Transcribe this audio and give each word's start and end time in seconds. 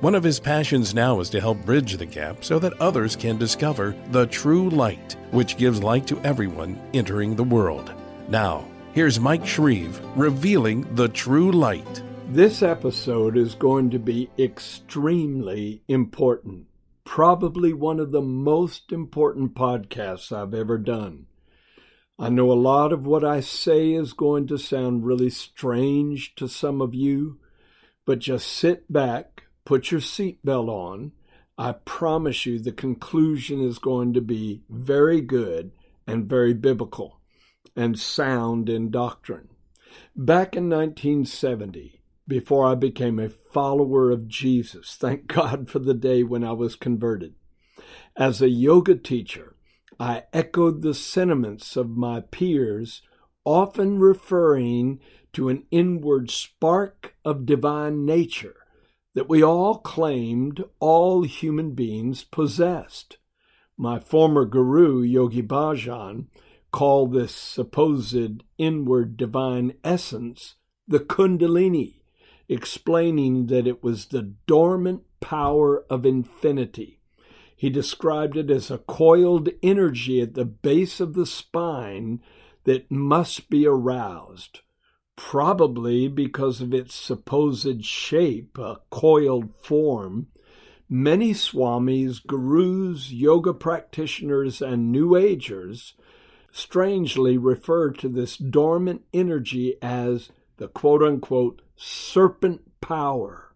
One 0.00 0.14
of 0.14 0.24
his 0.24 0.40
passions 0.40 0.94
now 0.94 1.20
is 1.20 1.28
to 1.28 1.40
help 1.42 1.62
bridge 1.66 1.98
the 1.98 2.06
gap 2.06 2.42
so 2.42 2.58
that 2.60 2.80
others 2.80 3.14
can 3.14 3.36
discover 3.36 3.94
the 4.12 4.26
true 4.28 4.70
light, 4.70 5.14
which 5.30 5.58
gives 5.58 5.82
light 5.82 6.06
to 6.06 6.18
everyone 6.20 6.80
entering 6.94 7.36
the 7.36 7.44
world. 7.44 7.92
Now, 8.26 8.66
here's 8.94 9.20
Mike 9.20 9.46
Shreve 9.46 10.00
revealing 10.16 10.94
the 10.94 11.08
true 11.08 11.52
light. 11.52 12.02
This 12.28 12.62
episode 12.62 13.36
is 13.36 13.54
going 13.54 13.90
to 13.90 13.98
be 13.98 14.30
extremely 14.38 15.82
important. 15.86 16.68
Probably 17.04 17.74
one 17.74 18.00
of 18.00 18.10
the 18.10 18.22
most 18.22 18.92
important 18.92 19.52
podcasts 19.52 20.32
I've 20.32 20.54
ever 20.54 20.78
done. 20.78 21.26
I 22.18 22.30
know 22.30 22.50
a 22.50 22.54
lot 22.54 22.94
of 22.94 23.06
what 23.06 23.22
I 23.22 23.40
say 23.40 23.92
is 23.92 24.14
going 24.14 24.46
to 24.46 24.56
sound 24.56 25.04
really 25.04 25.28
strange 25.28 26.34
to 26.36 26.48
some 26.48 26.80
of 26.80 26.94
you, 26.94 27.38
but 28.06 28.18
just 28.18 28.50
sit 28.50 28.90
back, 28.90 29.39
Put 29.70 29.92
your 29.92 30.00
seatbelt 30.00 30.68
on. 30.68 31.12
I 31.56 31.70
promise 31.70 32.44
you 32.44 32.58
the 32.58 32.72
conclusion 32.72 33.60
is 33.60 33.78
going 33.78 34.12
to 34.14 34.20
be 34.20 34.62
very 34.68 35.20
good 35.20 35.70
and 36.08 36.28
very 36.28 36.54
biblical 36.54 37.20
and 37.76 37.96
sound 37.96 38.68
in 38.68 38.90
doctrine. 38.90 39.50
Back 40.16 40.56
in 40.56 40.68
1970, 40.68 42.02
before 42.26 42.66
I 42.66 42.74
became 42.74 43.20
a 43.20 43.28
follower 43.28 44.10
of 44.10 44.26
Jesus, 44.26 44.96
thank 44.96 45.26
God 45.32 45.70
for 45.70 45.78
the 45.78 45.94
day 45.94 46.24
when 46.24 46.42
I 46.42 46.50
was 46.50 46.74
converted, 46.74 47.36
as 48.16 48.42
a 48.42 48.48
yoga 48.48 48.96
teacher, 48.96 49.54
I 50.00 50.24
echoed 50.32 50.82
the 50.82 50.94
sentiments 50.94 51.76
of 51.76 51.90
my 51.90 52.22
peers, 52.22 53.02
often 53.44 54.00
referring 54.00 54.98
to 55.34 55.48
an 55.48 55.62
inward 55.70 56.28
spark 56.28 57.14
of 57.24 57.46
divine 57.46 58.04
nature 58.04 58.59
that 59.14 59.28
we 59.28 59.42
all 59.42 59.78
claimed 59.78 60.62
all 60.78 61.22
human 61.22 61.72
beings 61.72 62.24
possessed. 62.24 63.18
My 63.76 63.98
former 63.98 64.44
guru, 64.44 65.00
Yogi 65.02 65.42
Bhajan, 65.42 66.26
called 66.70 67.12
this 67.12 67.34
supposed 67.34 68.44
inward 68.58 69.16
divine 69.16 69.74
essence 69.82 70.54
the 70.86 71.00
Kundalini, 71.00 72.02
explaining 72.48 73.46
that 73.46 73.66
it 73.66 73.82
was 73.82 74.06
the 74.06 74.34
dormant 74.46 75.02
power 75.20 75.84
of 75.88 76.04
infinity. 76.04 77.00
He 77.56 77.70
described 77.70 78.36
it 78.36 78.50
as 78.50 78.70
a 78.70 78.78
coiled 78.78 79.50
energy 79.62 80.20
at 80.20 80.34
the 80.34 80.44
base 80.44 80.98
of 80.98 81.14
the 81.14 81.26
spine 81.26 82.20
that 82.64 82.90
must 82.90 83.50
be 83.50 83.66
aroused 83.66 84.60
probably 85.22 86.08
because 86.08 86.62
of 86.62 86.72
its 86.72 86.94
supposed 86.94 87.84
shape, 87.84 88.56
a 88.56 88.80
coiled 88.88 89.54
form, 89.62 90.26
many 90.88 91.32
swamis, 91.32 92.26
gurus, 92.26 93.12
yoga 93.12 93.52
practitioners, 93.52 94.62
and 94.62 94.90
New 94.90 95.14
Agers 95.14 95.94
strangely 96.50 97.36
refer 97.36 97.90
to 97.90 98.08
this 98.08 98.38
dormant 98.38 99.02
energy 99.12 99.76
as 99.82 100.30
the 100.56 100.68
quote 100.68 101.02
unquote 101.02 101.60
serpent 101.76 102.62
power. 102.80 103.54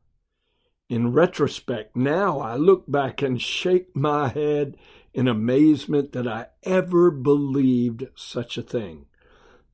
In 0.91 1.13
retrospect, 1.13 1.97
now 1.97 2.41
I 2.41 2.57
look 2.57 2.85
back 2.87 3.23
and 3.23 3.41
shake 3.41 3.97
my 3.97 4.29
head 4.29 4.77
in 5.15 5.27
amazement 5.27 6.13
that 6.13 6.29
I 6.29 6.49
ever 6.63 7.11
believed 7.11 8.09
such 8.15 8.59
a 8.59 8.63
thing. 8.63 9.07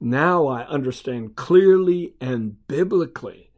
Now 0.00 0.46
I 0.46 0.66
understand 0.66 1.36
clearly 1.36 2.14
and 2.22 2.66
biblically 2.66 3.50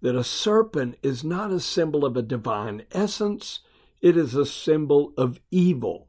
that 0.00 0.16
a 0.16 0.24
serpent 0.24 0.96
is 1.02 1.22
not 1.22 1.52
a 1.52 1.60
symbol 1.60 2.06
of 2.06 2.16
a 2.16 2.22
divine 2.22 2.84
essence, 2.90 3.60
it 4.00 4.16
is 4.16 4.34
a 4.34 4.46
symbol 4.46 5.12
of 5.18 5.40
evil. 5.50 6.08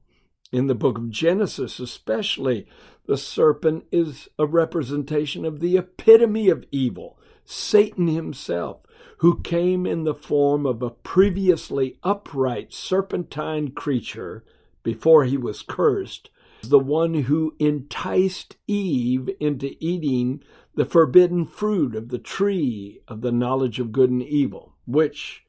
In 0.53 0.67
the 0.67 0.75
book 0.75 0.97
of 0.97 1.09
Genesis, 1.09 1.79
especially, 1.79 2.67
the 3.05 3.17
serpent 3.17 3.85
is 3.91 4.29
a 4.39 4.45
representation 4.45 5.43
of 5.43 5.59
the 5.59 5.77
epitome 5.77 6.47
of 6.47 6.65
evil, 6.71 7.19
Satan 7.43 8.07
himself, 8.07 8.85
who 9.17 9.41
came 9.41 9.85
in 9.85 10.05
the 10.05 10.13
form 10.13 10.65
of 10.65 10.81
a 10.81 10.89
previously 10.89 11.97
upright 12.01 12.73
serpentine 12.73 13.71
creature 13.71 14.45
before 14.83 15.25
he 15.25 15.35
was 15.37 15.61
cursed 15.61 16.29
the 16.61 16.79
one 16.79 17.13
who 17.13 17.55
enticed 17.59 18.57
Eve 18.67 19.29
into 19.39 19.75
eating 19.79 20.43
the 20.75 20.85
forbidden 20.85 21.45
fruit 21.45 21.95
of 21.95 22.09
the 22.09 22.19
tree 22.19 23.01
of 23.07 23.21
the 23.21 23.31
knowledge 23.31 23.79
of 23.79 23.91
good 23.91 24.09
and 24.09 24.23
evil, 24.23 24.75
which, 24.85 25.43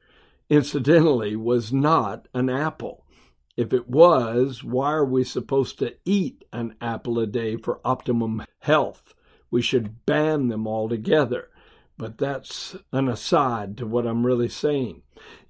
incidentally, 0.49 1.35
was 1.35 1.71
not 1.71 2.27
an 2.33 2.49
apple. 2.49 3.05
If 3.55 3.71
it 3.71 3.87
was, 3.87 4.63
why 4.63 4.91
are 4.93 5.05
we 5.05 5.23
supposed 5.23 5.79
to 5.79 5.95
eat 6.05 6.43
an 6.51 6.75
apple 6.81 7.19
a 7.19 7.27
day 7.27 7.55
for 7.55 7.79
optimum 7.85 8.43
health? 8.59 9.13
We 9.51 9.61
should 9.61 10.05
ban 10.05 10.47
them 10.47 10.67
altogether. 10.67 11.49
But 11.97 12.17
that's 12.17 12.75
an 12.91 13.07
aside 13.07 13.77
to 13.77 13.85
what 13.85 14.07
I'm 14.07 14.25
really 14.25 14.49
saying. 14.49 15.03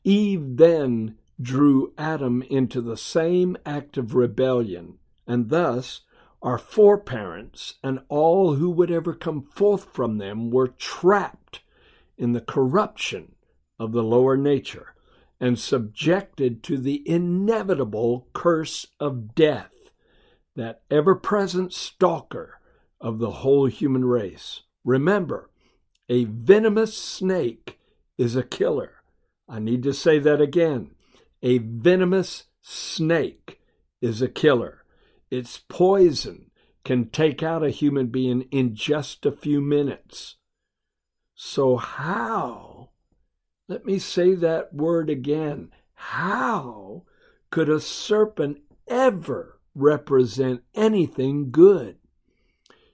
Eve 0.04 0.58
then 0.58 1.18
drew 1.42 1.94
Adam 1.98 2.42
into 2.44 2.82
the 2.82 2.98
same 2.98 3.58
act 3.66 3.98
of 3.98 4.14
rebellion 4.14 5.00
and 5.28 5.50
thus 5.50 6.02
our 6.42 6.58
foreparents 6.58 7.76
and 7.84 8.00
all 8.10 8.56
who 8.56 8.70
would 8.70 8.92
ever 8.92 9.14
come 9.14 9.42
forth 9.42 9.86
from 9.94 10.18
them 10.18 10.52
were 10.52 10.68
trapped 10.68 11.62
in 12.18 12.34
the 12.34 12.42
corruption 12.42 13.36
of 13.80 13.92
the 13.92 14.04
lower 14.04 14.36
nature 14.38 14.94
and 15.40 15.58
subjected 15.60 16.64
to 16.64 16.78
the 16.78 17.08
inevitable 17.10 18.28
curse 18.34 18.88
of 19.00 19.36
death, 19.36 19.72
that 20.56 20.82
ever 20.92 21.16
present 21.16 21.74
stalker 21.74 22.60
of 23.02 23.20
the 23.20 23.32
whole 23.32 23.66
human 23.66 24.06
race. 24.06 24.62
Remember, 24.86 25.50
a 26.08 26.26
venomous 26.26 26.98
snake 26.98 27.80
is 28.18 28.36
a 28.36 28.44
killer. 28.44 29.04
I 29.50 29.60
need 29.60 29.84
to 29.84 29.94
say 29.94 30.20
that 30.20 30.40
again. 30.40 30.92
A 31.42 31.58
venomous 31.58 32.46
snake 32.62 33.60
is 34.02 34.22
a 34.22 34.30
killer. 34.30 34.83
Its 35.34 35.58
poison 35.58 36.52
can 36.84 37.10
take 37.10 37.42
out 37.42 37.64
a 37.64 37.72
human 37.72 38.06
being 38.06 38.44
in 38.52 38.76
just 38.76 39.26
a 39.26 39.32
few 39.32 39.60
minutes. 39.60 40.36
So, 41.34 41.76
how, 41.76 42.92
let 43.68 43.84
me 43.84 43.98
say 43.98 44.36
that 44.36 44.76
word 44.76 45.10
again, 45.10 45.72
how 45.96 47.06
could 47.50 47.68
a 47.68 47.80
serpent 47.80 48.60
ever 48.88 49.60
represent 49.74 50.62
anything 50.76 51.50
good? 51.50 51.98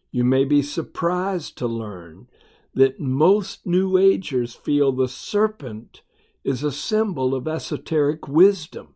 You 0.09 0.23
may 0.23 0.45
be 0.45 0.61
surprised 0.61 1.57
to 1.57 1.67
learn 1.67 2.27
that 2.73 3.01
most 3.01 3.65
New 3.65 3.97
Agers 3.97 4.55
feel 4.55 4.93
the 4.93 5.09
serpent 5.09 6.03
is 6.45 6.63
a 6.63 6.71
symbol 6.71 7.35
of 7.35 7.49
esoteric 7.49 8.29
wisdom 8.29 8.95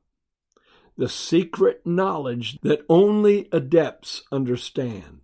the 0.97 1.09
secret 1.09 1.85
knowledge 1.85 2.59
that 2.61 2.85
only 2.89 3.47
adepts 3.51 4.23
understand 4.31 5.23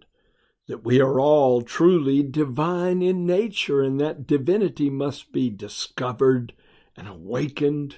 that 0.70 0.86
we 0.86 1.02
are 1.02 1.20
all 1.20 1.64
truly 1.64 2.22
divine 2.22 3.02
in 3.02 3.26
nature 3.26 3.82
and 3.82 4.00
that 4.00 4.28
divinity 4.28 4.88
must 4.88 5.32
be 5.32 5.50
discovered 5.50 6.54
and 6.96 7.08
awakened. 7.08 7.98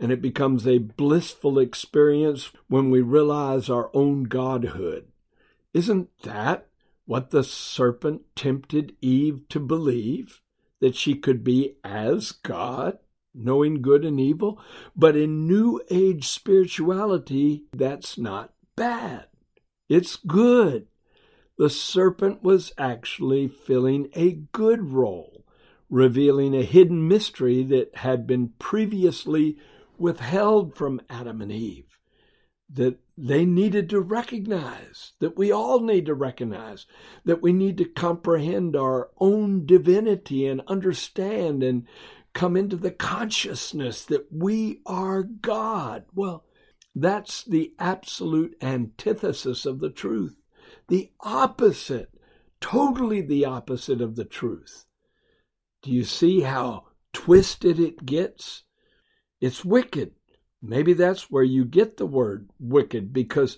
And 0.00 0.10
it 0.10 0.22
becomes 0.22 0.66
a 0.66 0.78
blissful 0.78 1.58
experience 1.58 2.52
when 2.68 2.90
we 2.90 3.02
realize 3.02 3.68
our 3.68 3.90
own 3.92 4.24
godhood. 4.24 5.08
Isn't 5.74 6.08
that 6.22 6.68
what 7.04 7.32
the 7.32 7.44
serpent 7.44 8.22
tempted 8.34 8.96
Eve 9.02 9.46
to 9.50 9.60
believe? 9.60 10.40
That 10.80 10.96
she 10.96 11.14
could 11.14 11.44
be 11.44 11.76
as 11.84 12.32
God? 12.32 12.98
Knowing 13.34 13.82
good 13.82 14.04
and 14.04 14.20
evil. 14.20 14.60
But 14.96 15.16
in 15.16 15.46
New 15.46 15.80
Age 15.90 16.28
spirituality, 16.28 17.64
that's 17.72 18.18
not 18.18 18.52
bad. 18.76 19.26
It's 19.88 20.16
good. 20.16 20.86
The 21.58 21.70
serpent 21.70 22.42
was 22.42 22.72
actually 22.78 23.48
filling 23.48 24.08
a 24.14 24.32
good 24.52 24.92
role, 24.92 25.44
revealing 25.90 26.54
a 26.54 26.62
hidden 26.62 27.06
mystery 27.06 27.62
that 27.64 27.96
had 27.96 28.26
been 28.26 28.54
previously 28.58 29.58
withheld 29.98 30.74
from 30.74 31.02
Adam 31.10 31.42
and 31.42 31.52
Eve. 31.52 31.98
That 32.72 33.00
they 33.18 33.44
needed 33.44 33.90
to 33.90 34.00
recognize, 34.00 35.12
that 35.18 35.36
we 35.36 35.52
all 35.52 35.80
need 35.80 36.06
to 36.06 36.14
recognize, 36.14 36.86
that 37.24 37.42
we 37.42 37.52
need 37.52 37.76
to 37.78 37.84
comprehend 37.84 38.74
our 38.74 39.10
own 39.18 39.66
divinity 39.66 40.46
and 40.46 40.62
understand 40.66 41.62
and 41.62 41.86
come 42.32 42.56
into 42.56 42.76
the 42.76 42.90
consciousness 42.90 44.04
that 44.04 44.26
we 44.30 44.80
are 44.86 45.22
God. 45.22 46.04
Well, 46.14 46.44
that's 46.94 47.44
the 47.44 47.74
absolute 47.78 48.56
antithesis 48.60 49.64
of 49.64 49.80
the 49.80 49.90
truth, 49.90 50.36
the 50.88 51.10
opposite, 51.20 52.10
totally 52.60 53.20
the 53.20 53.44
opposite 53.44 54.00
of 54.00 54.16
the 54.16 54.24
truth. 54.24 54.86
Do 55.82 55.90
you 55.90 56.04
see 56.04 56.42
how 56.42 56.86
twisted 57.12 57.78
it 57.78 58.04
gets? 58.04 58.64
It's 59.40 59.64
wicked. 59.64 60.12
Maybe 60.62 60.92
that's 60.92 61.30
where 61.30 61.44
you 61.44 61.64
get 61.64 61.96
the 61.96 62.06
word 62.06 62.50
wicked 62.58 63.12
because 63.12 63.56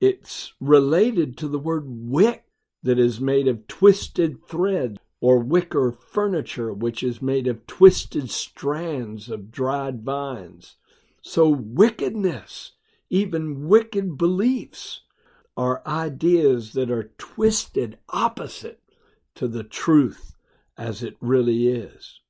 it's 0.00 0.52
related 0.60 1.36
to 1.38 1.48
the 1.48 1.58
word 1.58 1.84
wick 1.86 2.44
that 2.82 2.98
is 2.98 3.20
made 3.20 3.48
of 3.48 3.66
twisted 3.66 4.46
thread 4.46 5.00
or 5.20 5.38
wicker 5.38 5.92
furniture, 5.92 6.72
which 6.72 7.02
is 7.02 7.20
made 7.20 7.46
of 7.46 7.66
twisted 7.66 8.30
strands 8.30 9.28
of 9.28 9.50
dried 9.50 10.02
vines. 10.02 10.76
So, 11.22 11.48
wickedness, 11.48 12.72
even 13.10 13.68
wicked 13.68 14.16
beliefs, 14.16 15.02
are 15.56 15.82
ideas 15.86 16.72
that 16.74 16.90
are 16.90 17.10
twisted 17.18 17.98
opposite 18.10 18.80
to 19.34 19.48
the 19.48 19.64
truth 19.64 20.36
as 20.76 21.02
it 21.02 21.16
really 21.20 21.66
is. 21.66 22.20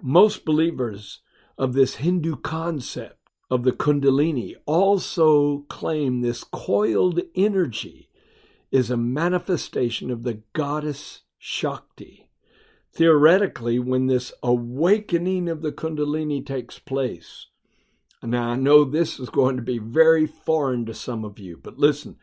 Most 0.00 0.44
believers 0.44 1.20
of 1.56 1.74
this 1.74 1.96
Hindu 1.96 2.36
concept 2.36 3.18
of 3.48 3.62
the 3.62 3.70
Kundalini 3.70 4.56
also 4.66 5.58
claim 5.68 6.20
this 6.20 6.42
coiled 6.42 7.20
energy 7.36 8.08
is 8.72 8.90
a 8.90 8.96
manifestation 8.96 10.10
of 10.10 10.24
the 10.24 10.42
goddess 10.54 11.20
Shakti. 11.44 12.28
Theoretically, 12.92 13.80
when 13.80 14.06
this 14.06 14.32
awakening 14.44 15.48
of 15.48 15.60
the 15.60 15.72
Kundalini 15.72 16.46
takes 16.46 16.78
place, 16.78 17.48
now 18.22 18.50
I 18.50 18.54
know 18.54 18.84
this 18.84 19.18
is 19.18 19.28
going 19.28 19.56
to 19.56 19.62
be 19.62 19.78
very 19.78 20.24
foreign 20.24 20.86
to 20.86 20.94
some 20.94 21.24
of 21.24 21.40
you, 21.40 21.58
but 21.60 21.80
listen, 21.80 22.16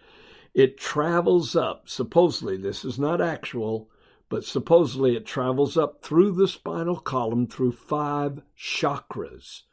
it 0.54 0.78
travels 0.78 1.54
up, 1.54 1.90
supposedly, 1.90 2.56
this 2.56 2.86
is 2.86 2.98
not 2.98 3.20
actual, 3.20 3.90
but 4.30 4.46
supposedly 4.46 5.18
it 5.18 5.26
travels 5.26 5.76
up 5.76 6.02
through 6.02 6.32
the 6.32 6.48
spinal 6.48 6.98
column 6.98 7.46
through 7.46 7.74
five 7.74 8.42
chakras, 8.58 9.64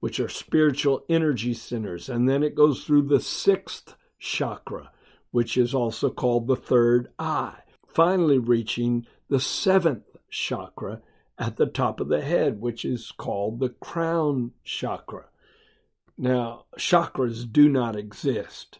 which 0.00 0.18
are 0.18 0.30
spiritual 0.30 1.04
energy 1.10 1.52
centers. 1.52 2.08
And 2.08 2.26
then 2.26 2.42
it 2.42 2.54
goes 2.54 2.84
through 2.84 3.02
the 3.02 3.20
sixth 3.20 3.96
chakra, 4.18 4.92
which 5.30 5.58
is 5.58 5.74
also 5.74 6.08
called 6.08 6.46
the 6.46 6.56
third 6.56 7.08
eye, 7.18 7.63
finally 7.94 8.38
reaching 8.38 9.06
the 9.28 9.40
seventh 9.40 10.16
chakra 10.28 11.00
at 11.38 11.56
the 11.56 11.66
top 11.66 12.00
of 12.00 12.08
the 12.08 12.22
head, 12.22 12.60
which 12.60 12.84
is 12.84 13.12
called 13.16 13.60
the 13.60 13.68
crown 13.68 14.52
chakra. 14.64 15.26
Now, 16.18 16.66
chakras 16.78 17.50
do 17.50 17.68
not 17.68 17.96
exist, 17.96 18.78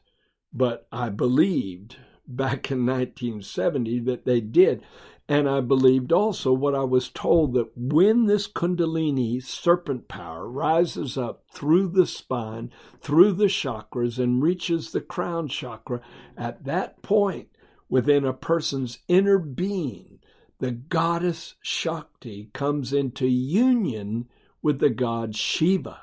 but 0.52 0.86
I 0.92 1.08
believed 1.08 1.96
back 2.26 2.70
in 2.70 2.86
1970 2.86 4.00
that 4.00 4.24
they 4.24 4.40
did. 4.40 4.82
And 5.26 5.48
I 5.48 5.60
believed 5.60 6.12
also 6.12 6.52
what 6.52 6.74
I 6.74 6.84
was 6.84 7.08
told 7.08 7.54
that 7.54 7.70
when 7.76 8.26
this 8.26 8.46
Kundalini 8.46 9.42
serpent 9.42 10.06
power 10.06 10.46
rises 10.48 11.16
up 11.16 11.44
through 11.50 11.88
the 11.88 12.06
spine, 12.06 12.70
through 13.00 13.32
the 13.32 13.46
chakras, 13.46 14.18
and 14.18 14.42
reaches 14.42 14.92
the 14.92 15.00
crown 15.00 15.48
chakra, 15.48 16.02
at 16.36 16.64
that 16.64 17.00
point 17.00 17.48
within 17.94 18.24
a 18.24 18.32
person's 18.32 18.98
inner 19.06 19.38
being, 19.38 20.18
the 20.58 20.72
goddess 20.72 21.54
Shakti 21.60 22.50
comes 22.52 22.92
into 22.92 23.24
union 23.24 24.28
with 24.60 24.80
the 24.80 24.90
god 24.90 25.36
Shiva. 25.36 26.00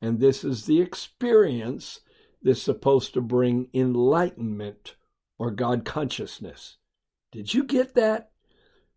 And 0.00 0.20
this 0.20 0.42
is 0.42 0.64
the 0.64 0.80
experience 0.80 2.00
that's 2.42 2.62
supposed 2.62 3.12
to 3.12 3.20
bring 3.20 3.68
enlightenment 3.74 4.94
or 5.38 5.50
God 5.50 5.84
consciousness. 5.84 6.78
Did 7.30 7.52
you 7.52 7.64
get 7.64 7.94
that? 7.94 8.30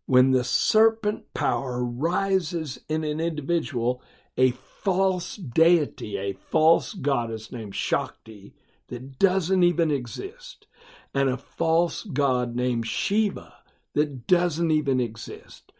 When 0.06 0.30
the 0.30 0.42
serpent 0.42 1.34
power 1.34 1.84
rises 1.84 2.80
in 2.88 3.04
an 3.04 3.20
individual, 3.20 4.02
a 4.38 4.52
false 4.52 5.36
deity, 5.36 6.16
a 6.16 6.32
false 6.32 6.94
goddess 6.94 7.52
named 7.52 7.74
Shakti 7.74 8.54
that 8.88 9.18
doesn't 9.18 9.62
even 9.62 9.90
exist, 9.90 10.66
and 11.14 11.28
a 11.28 11.36
false 11.36 12.02
god 12.04 12.54
named 12.54 12.86
Shiva 12.86 13.54
that 13.94 14.26
doesn't 14.26 14.70
even 14.70 15.00
exist 15.00 15.72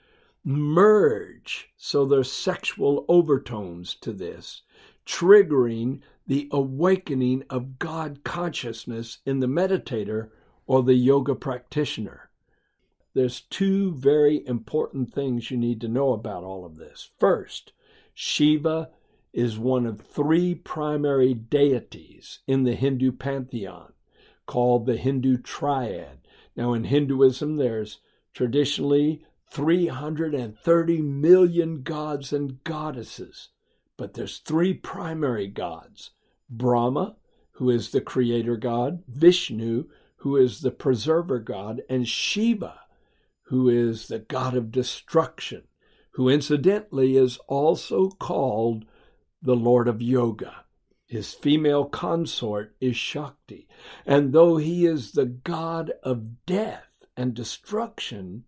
merge. 0.45 1.71
So 1.77 2.05
there's 2.05 2.33
sexual 2.33 3.05
overtones 3.09 3.95
to 3.97 4.13
this, 4.13 4.63
triggering 5.07 6.01
the 6.27 6.49
awakening 6.51 7.45
of 7.51 7.79
God 7.79 8.25
consciousness 8.25 9.19
in 9.27 9.41
the 9.41 9.47
meditator 9.47 10.31
or 10.67 10.83
the 10.83 10.95
yoga 10.95 11.35
practitioner. 11.35 12.31
There's 13.15 13.43
two 13.43 13.93
very 13.93 14.47
important 14.47 15.13
things 15.13 15.51
you 15.51 15.59
need 15.59 15.81
to 15.83 15.89
know 15.89 16.13
about 16.13 16.45
all 16.45 16.65
of 16.65 16.77
this. 16.77 17.11
First, 17.19 17.73
Shiva 18.15 18.91
is 19.33 19.59
one 19.59 19.87
of 19.87 20.01
three 20.01 20.55
primary 20.55 21.35
deities 21.35 22.41
in 22.47 22.65
the 22.65 22.75
Hindu 22.75 23.13
pantheon 23.13 23.93
called 24.53 24.85
the 24.85 24.99
Hindu 24.99 25.39
triad. 25.39 26.19
Now, 26.55 26.75
in 26.75 26.85
Hinduism, 26.85 27.57
there's 27.57 28.01
traditionally 28.35 29.25
330 29.51 31.01
million 31.01 31.83
gods 31.83 32.35
and 32.35 32.63
goddesses, 32.63 33.49
but 33.97 34.13
there's 34.13 34.41
three 34.41 34.75
primary 34.75 35.49
gods 35.49 36.11
Brahma, 36.51 37.17
who 37.53 37.71
is 37.71 37.93
the 37.93 38.03
creator 38.03 38.59
god, 38.59 39.03
Vishnu, 39.09 39.85
who 40.17 40.37
is 40.37 40.61
the 40.61 40.71
preserver 40.71 41.39
god, 41.39 41.81
and 41.89 42.07
Shiva, 42.07 42.81
who 43.45 43.71
is 43.71 44.09
the 44.09 44.19
god 44.19 44.55
of 44.55 44.71
destruction, 44.71 45.63
who 46.11 46.29
incidentally 46.29 47.17
is 47.17 47.39
also 47.49 48.11
called 48.11 48.85
the 49.41 49.57
Lord 49.57 49.89
of 49.89 50.03
Yoga. 50.03 50.67
His 51.13 51.35
female 51.35 51.85
consort 51.85 52.75
is 52.81 52.97
Shakti, 52.97 53.69
and 54.07 54.33
though 54.33 54.57
he 54.57 54.87
is 54.87 55.13
the 55.13 55.27
god 55.27 55.93
of 56.03 56.47
death 56.47 57.05
and 57.15 57.35
destruction, 57.35 58.45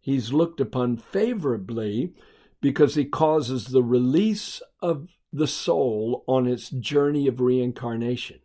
he's 0.00 0.32
looked 0.32 0.60
upon 0.60 0.96
favorably 0.96 2.14
because 2.60 2.94
he 2.94 3.04
causes 3.04 3.66
the 3.66 3.82
release 3.82 4.62
of 4.80 5.08
the 5.32 5.48
soul 5.48 6.22
on 6.28 6.46
its 6.46 6.70
journey 6.70 7.26
of 7.26 7.40
reincarnation. 7.40 8.38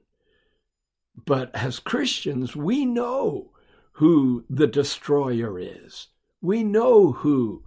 But 1.24 1.54
as 1.54 1.78
Christians, 1.78 2.56
we 2.56 2.86
know 2.86 3.52
who 3.92 4.46
the 4.50 4.66
destroyer 4.66 5.60
is. 5.60 6.08
We 6.42 6.64
know 6.64 7.12
who 7.12 7.66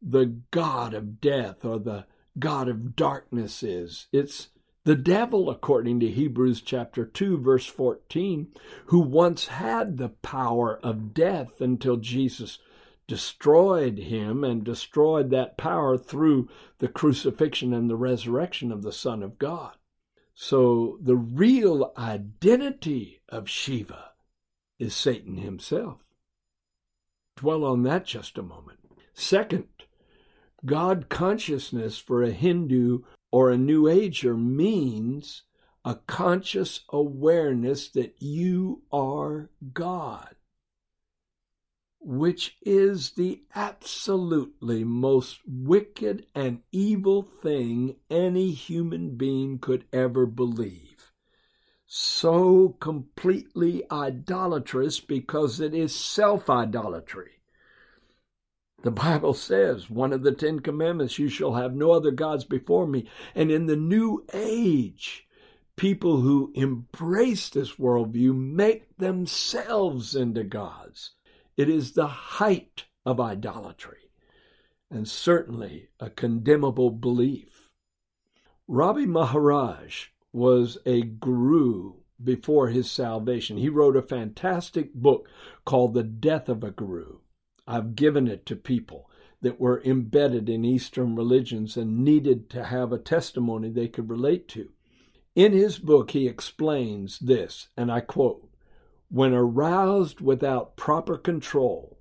the 0.00 0.40
God 0.50 0.94
of 0.94 1.20
death 1.20 1.66
or 1.66 1.78
the 1.78 2.06
God 2.38 2.66
of 2.66 2.96
darkness 2.96 3.62
is. 3.62 4.06
It's 4.10 4.48
the 4.84 4.94
devil, 4.94 5.48
according 5.48 6.00
to 6.00 6.10
Hebrews 6.10 6.60
chapter 6.60 7.06
2, 7.06 7.38
verse 7.38 7.66
14, 7.66 8.48
who 8.86 9.00
once 9.00 9.46
had 9.46 9.96
the 9.96 10.10
power 10.10 10.78
of 10.82 11.14
death 11.14 11.60
until 11.60 11.96
Jesus 11.96 12.58
destroyed 13.06 13.98
him 13.98 14.44
and 14.44 14.62
destroyed 14.64 15.30
that 15.30 15.56
power 15.56 15.96
through 15.96 16.48
the 16.78 16.88
crucifixion 16.88 17.72
and 17.72 17.88
the 17.88 17.96
resurrection 17.96 18.70
of 18.70 18.82
the 18.82 18.92
Son 18.92 19.22
of 19.22 19.38
God. 19.38 19.72
So 20.34 20.98
the 21.00 21.16
real 21.16 21.92
identity 21.96 23.20
of 23.28 23.48
Shiva 23.48 24.10
is 24.78 24.94
Satan 24.94 25.38
himself. 25.38 26.00
Dwell 27.36 27.64
on 27.64 27.82
that 27.84 28.04
just 28.04 28.36
a 28.36 28.42
moment. 28.42 28.78
Second, 29.12 29.68
God 30.64 31.08
consciousness 31.08 31.98
for 31.98 32.22
a 32.22 32.30
Hindu 32.30 33.00
or 33.34 33.50
a 33.50 33.58
New 33.58 33.88
Ager 33.88 34.36
means 34.36 35.42
a 35.84 35.96
conscious 35.96 36.84
awareness 36.90 37.88
that 37.88 38.14
you 38.22 38.84
are 38.92 39.50
God 39.72 40.36
which 41.98 42.56
is 42.62 43.12
the 43.12 43.42
absolutely 43.56 44.84
most 44.84 45.40
wicked 45.48 46.26
and 46.32 46.60
evil 46.70 47.22
thing 47.22 47.96
any 48.08 48.52
human 48.52 49.16
being 49.16 49.58
could 49.58 49.84
ever 49.92 50.26
believe. 50.26 51.10
So 51.88 52.76
completely 52.78 53.82
idolatrous 53.90 55.00
because 55.00 55.58
it 55.58 55.74
is 55.74 55.92
self 55.92 56.48
idolatry. 56.48 57.40
The 58.84 58.90
Bible 58.90 59.32
says, 59.32 59.88
one 59.88 60.12
of 60.12 60.22
the 60.22 60.32
Ten 60.32 60.60
Commandments, 60.60 61.18
you 61.18 61.30
shall 61.30 61.54
have 61.54 61.74
no 61.74 61.92
other 61.92 62.10
gods 62.10 62.44
before 62.44 62.86
me. 62.86 63.06
And 63.34 63.50
in 63.50 63.64
the 63.64 63.76
New 63.76 64.26
Age, 64.34 65.26
people 65.74 66.20
who 66.20 66.52
embrace 66.54 67.48
this 67.48 67.76
worldview 67.76 68.36
make 68.36 68.94
themselves 68.98 70.14
into 70.14 70.44
gods. 70.44 71.12
It 71.56 71.70
is 71.70 71.92
the 71.92 72.06
height 72.08 72.84
of 73.06 73.20
idolatry 73.20 74.10
and 74.90 75.08
certainly 75.08 75.88
a 75.98 76.10
condemnable 76.10 76.90
belief. 76.90 77.70
Ravi 78.68 79.06
Maharaj 79.06 80.08
was 80.30 80.76
a 80.84 81.00
guru 81.00 81.94
before 82.22 82.68
his 82.68 82.90
salvation. 82.90 83.56
He 83.56 83.70
wrote 83.70 83.96
a 83.96 84.02
fantastic 84.02 84.92
book 84.92 85.26
called 85.64 85.94
The 85.94 86.02
Death 86.02 86.50
of 86.50 86.62
a 86.62 86.70
Guru. 86.70 87.20
I've 87.66 87.96
given 87.96 88.28
it 88.28 88.44
to 88.46 88.56
people 88.56 89.10
that 89.40 89.60
were 89.60 89.82
embedded 89.84 90.48
in 90.48 90.64
Eastern 90.64 91.14
religions 91.14 91.76
and 91.76 92.04
needed 92.04 92.48
to 92.50 92.64
have 92.64 92.92
a 92.92 92.98
testimony 92.98 93.68
they 93.68 93.88
could 93.88 94.08
relate 94.08 94.48
to. 94.48 94.70
In 95.34 95.52
his 95.52 95.78
book, 95.78 96.12
he 96.12 96.26
explains 96.28 97.18
this, 97.18 97.68
and 97.76 97.90
I 97.90 98.00
quote 98.00 98.48
When 99.10 99.34
aroused 99.34 100.20
without 100.20 100.76
proper 100.76 101.18
control, 101.18 101.98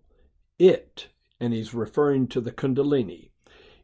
it, 0.60 1.10
and 1.40 1.54
he's 1.54 1.74
referring 1.74 2.28
to 2.28 2.42
the 2.42 2.52
Kundalini, 2.52 3.32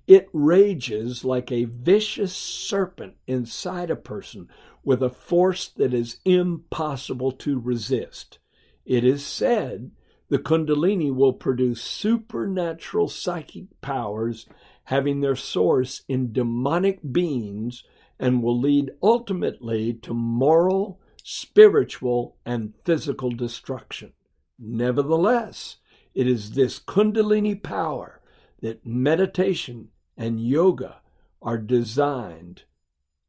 it 0.07 0.29
rages 0.33 1.23
like 1.23 1.51
a 1.51 1.65
vicious 1.65 2.35
serpent 2.35 3.15
inside 3.27 3.91
a 3.91 3.95
person 3.95 4.49
with 4.83 5.03
a 5.03 5.09
force 5.09 5.67
that 5.67 5.93
is 5.93 6.19
impossible 6.25 7.31
to 7.33 7.59
resist. 7.59 8.39
It 8.85 9.03
is 9.03 9.25
said 9.25 9.91
the 10.29 10.39
Kundalini 10.39 11.13
will 11.13 11.33
produce 11.33 11.81
supernatural 11.81 13.07
psychic 13.07 13.65
powers 13.81 14.47
having 14.85 15.21
their 15.21 15.35
source 15.35 16.03
in 16.07 16.31
demonic 16.31 16.99
beings 17.11 17.83
and 18.19 18.43
will 18.43 18.59
lead 18.59 18.91
ultimately 19.01 19.93
to 19.93 20.13
moral, 20.13 20.99
spiritual, 21.23 22.37
and 22.45 22.73
physical 22.85 23.31
destruction. 23.31 24.13
Nevertheless, 24.57 25.77
it 26.13 26.27
is 26.27 26.51
this 26.51 26.79
Kundalini 26.79 27.61
power 27.61 28.21
that 28.61 28.85
meditation 28.85 29.89
and 30.17 30.39
yoga 30.39 31.01
are 31.41 31.57
designed 31.57 32.63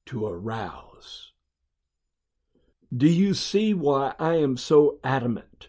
to 0.07 0.26
arouse. 0.26 1.33
Do 2.95 3.07
you 3.07 3.35
see 3.35 3.73
why 3.73 4.14
I 4.19 4.35
am 4.35 4.57
so 4.57 4.99
adamant 5.04 5.69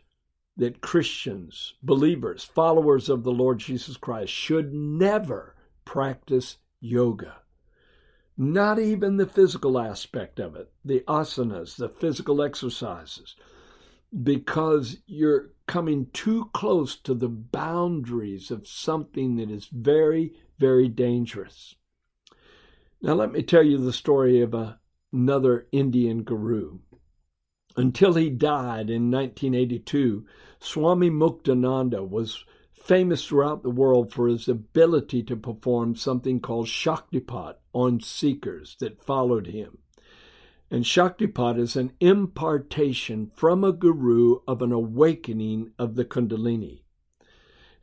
that 0.62 0.82
Christians, 0.82 1.75
believers, 1.84 2.44
followers 2.44 3.10
of 3.10 3.24
the 3.24 3.32
Lord 3.32 3.60
Jesus 3.60 3.98
Christ 3.98 4.32
should 4.34 4.74
never 4.74 5.56
practice 5.86 6.58
yoga? 6.80 7.41
not 8.41 8.80
even 8.80 9.18
the 9.18 9.27
physical 9.27 9.77
aspect 9.77 10.39
of 10.39 10.56
it, 10.56 10.72
the 10.84 11.01
asanas, 11.01 11.75
the 11.75 11.88
physical 11.88 12.41
exercises, 12.41 13.36
because 14.24 14.98
you're 15.06 15.51
coming 15.68 16.08
too 16.12 16.50
close 16.51 16.96
to 16.96 17.13
the 17.13 17.30
boundaries 17.30 18.50
of 18.50 18.68
something 18.68 19.36
that 19.36 19.51
is 19.51 19.68
very, 19.72 20.34
very 20.58 20.88
dangerous. 20.88 21.75
Now, 23.00 23.13
let 23.13 23.32
me 23.32 23.44
tell 23.44 23.62
you 23.62 23.77
the 23.77 23.94
story 23.94 24.41
of 24.41 24.56
a, 24.56 24.80
another 25.13 25.68
Indian 25.72 26.24
guru. 26.24 26.80
Until 27.77 28.15
he 28.15 28.32
died 28.32 28.89
in 28.89 29.12
1982, 29.12 30.25
Swami 30.63 31.10
Muktananda 31.10 32.08
was 32.08 32.46
famous 32.72 33.25
throughout 33.25 33.63
the 33.63 33.70
world 33.72 34.13
for 34.13 34.27
his 34.27 34.48
ability 34.48 35.24
to 35.24 35.36
perform 35.36 35.96
something 35.96 36.39
called 36.39 36.68
Shaktipat 36.68 37.56
on 37.74 38.00
seekers 38.00 38.77
that 38.80 39.01
followed 39.01 39.48
him. 39.48 39.80
And 40.70 40.86
Shaktipat 40.86 41.60
is 41.60 41.75
an 41.75 41.94
impartation 42.00 43.32
from 43.34 43.63
a 43.63 43.72
guru 43.72 44.38
of 44.48 44.62
an 44.62 44.72
awakening 44.72 45.72
of 45.80 45.96
the 45.96 46.06
Kundalini. 46.06 46.84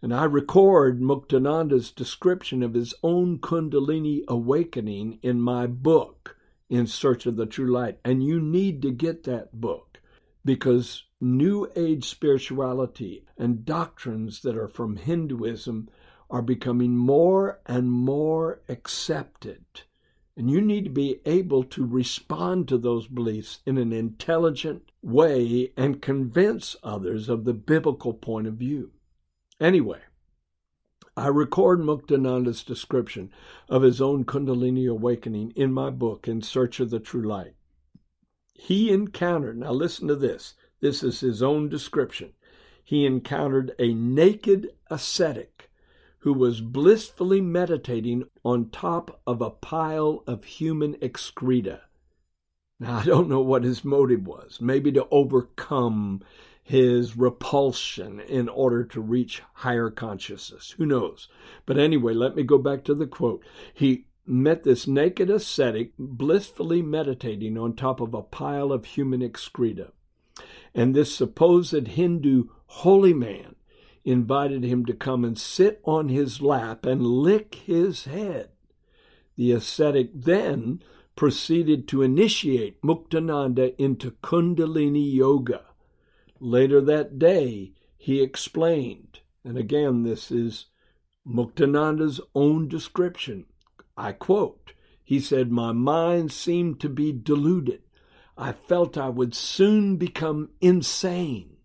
And 0.01 0.15
I 0.15 0.25
record 0.25 1.01
Muktananda's 1.01 1.91
description 1.91 2.63
of 2.63 2.75
his 2.75 2.95
own 3.03 3.39
Kundalini 3.41 4.23
awakening 4.29 5.19
in 5.23 5.41
my 5.41 5.67
book, 5.67 6.37
In 6.71 6.87
Search 6.87 7.27
of 7.27 7.35
the 7.35 7.47
True 7.47 7.71
Light. 7.73 7.99
And 8.05 8.23
you 8.23 8.41
need 8.41 8.83
to 8.83 8.93
get 8.93 9.25
that 9.25 9.61
book 9.61 10.01
because 10.45 11.03
New 11.21 11.69
Age 11.75 12.09
spirituality 12.09 13.25
and 13.37 13.65
doctrines 13.65 14.43
that 14.43 14.57
are 14.57 14.69
from 14.69 14.97
Hinduism 14.97 15.89
are 16.31 16.43
becoming 16.43 16.97
more 16.97 17.61
and 17.67 17.91
more 17.91 18.61
accepted. 18.69 19.65
And 20.37 20.49
you 20.49 20.61
need 20.61 20.85
to 20.85 20.91
be 20.91 21.21
able 21.25 21.65
to 21.65 21.85
respond 21.85 22.69
to 22.69 22.79
those 22.79 23.09
beliefs 23.09 23.59
in 23.67 23.79
an 23.79 23.93
intelligent 23.93 24.93
way 25.03 25.73
and 25.77 26.01
convince 26.01 26.77
others 26.85 27.29
of 27.29 27.45
the 27.45 27.55
biblical 27.55 28.15
point 28.15 28.47
of 28.47 28.55
view. 28.55 28.93
Anyway, 29.61 30.01
I 31.17 31.27
record 31.27 31.81
Muktananda's 31.81 32.63
description 32.63 33.33
of 33.69 33.83
his 33.83 34.01
own 34.01 34.25
Kundalini 34.25 34.89
awakening 34.89 35.53
in 35.57 35.73
my 35.73 35.91
book, 35.91 36.29
In 36.29 36.43
Search 36.43 36.79
of 36.79 36.91
the 36.91 37.01
True 37.01 37.27
Light. 37.27 37.55
He 38.55 38.93
encountered, 38.93 39.59
now 39.59 39.73
listen 39.73 40.07
to 40.07 40.15
this, 40.15 40.55
this 40.81 41.03
is 41.03 41.21
his 41.21 41.43
own 41.43 41.69
description. 41.69 42.33
He 42.85 43.05
encountered 43.05 43.73
a 43.79 43.93
naked 43.93 44.71
ascetic 44.91 45.71
who 46.21 46.33
was 46.33 46.61
blissfully 46.61 47.41
meditating 47.41 48.25
on 48.45 48.71
top 48.71 49.21
of 49.27 49.41
a 49.41 49.51
pile 49.51 50.25
of 50.27 50.45
human 50.45 50.97
excreta. 51.03 51.83
Now, 52.81 52.99
I 52.99 53.05
don't 53.05 53.29
know 53.29 53.41
what 53.41 53.65
his 53.65 53.85
motive 53.85 54.27
was. 54.27 54.61
Maybe 54.61 54.93
to 54.93 55.07
overcome 55.11 56.23
his 56.63 57.17
repulsion 57.17 58.21
in 58.21 58.49
order 58.49 58.85
to 58.85 59.01
reach 59.01 59.43
higher 59.55 59.91
consciousness. 59.91 60.75
Who 60.77 60.87
knows? 60.87 61.29
But 61.67 61.79
anyway, 61.79 62.15
let 62.15 62.37
me 62.37 62.43
go 62.43 62.59
back 62.59 62.85
to 62.85 62.95
the 62.95 63.07
quote. 63.07 63.43
He 63.73 64.07
met 64.27 64.63
this 64.65 64.87
naked 64.87 65.31
ascetic 65.31 65.93
blissfully 65.99 66.83
meditating 66.83 67.57
on 67.57 67.75
top 67.75 68.01
of 68.01 68.13
a 68.13 68.23
pile 68.23 68.71
of 68.71 68.85
human 68.85 69.23
excreta. 69.23 69.93
And 70.75 70.95
this 70.95 71.15
supposed 71.15 71.89
Hindu 71.89 72.45
holy 72.67 73.15
man 73.15 73.55
invited 74.05 74.65
him 74.65 74.87
to 74.87 74.95
come 74.95 75.25
and 75.25 75.39
sit 75.39 75.81
on 75.85 76.09
his 76.09 76.41
lap 76.41 76.87
and 76.87 77.07
lick 77.07 77.57
his 77.67 78.05
head. 78.05 78.51
The 79.37 79.53
ascetic 79.53 80.11
then 80.15 80.83
proceeded 81.17 81.89
to 81.89 82.03
initiate 82.03 82.81
Muktananda 82.83 83.75
into 83.77 84.13
Kundalini 84.23 85.13
Yoga. 85.13 85.65
Later 86.41 86.81
that 86.81 87.19
day, 87.19 87.73
he 87.97 88.23
explained, 88.23 89.21
and 89.45 89.59
again, 89.59 90.05
this 90.05 90.31
is 90.31 90.67
Muktananda's 91.27 92.21
own 92.35 92.69
description. 92.69 93.47
I 93.97 94.13
quote, 94.13 94.73
he 95.03 95.19
said, 95.21 95.51
My 95.51 95.73
mind 95.73 96.33
seemed 96.33 96.81
to 96.81 96.89
be 96.89 97.13
deluded. 97.13 97.83
I 98.41 98.53
felt 98.53 98.97
I 98.97 99.09
would 99.09 99.35
soon 99.35 99.97
become 99.97 100.51
insane. 100.61 101.57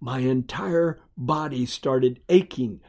My 0.00 0.18
entire 0.18 1.00
body 1.16 1.64
started 1.66 2.20
aching. 2.28 2.80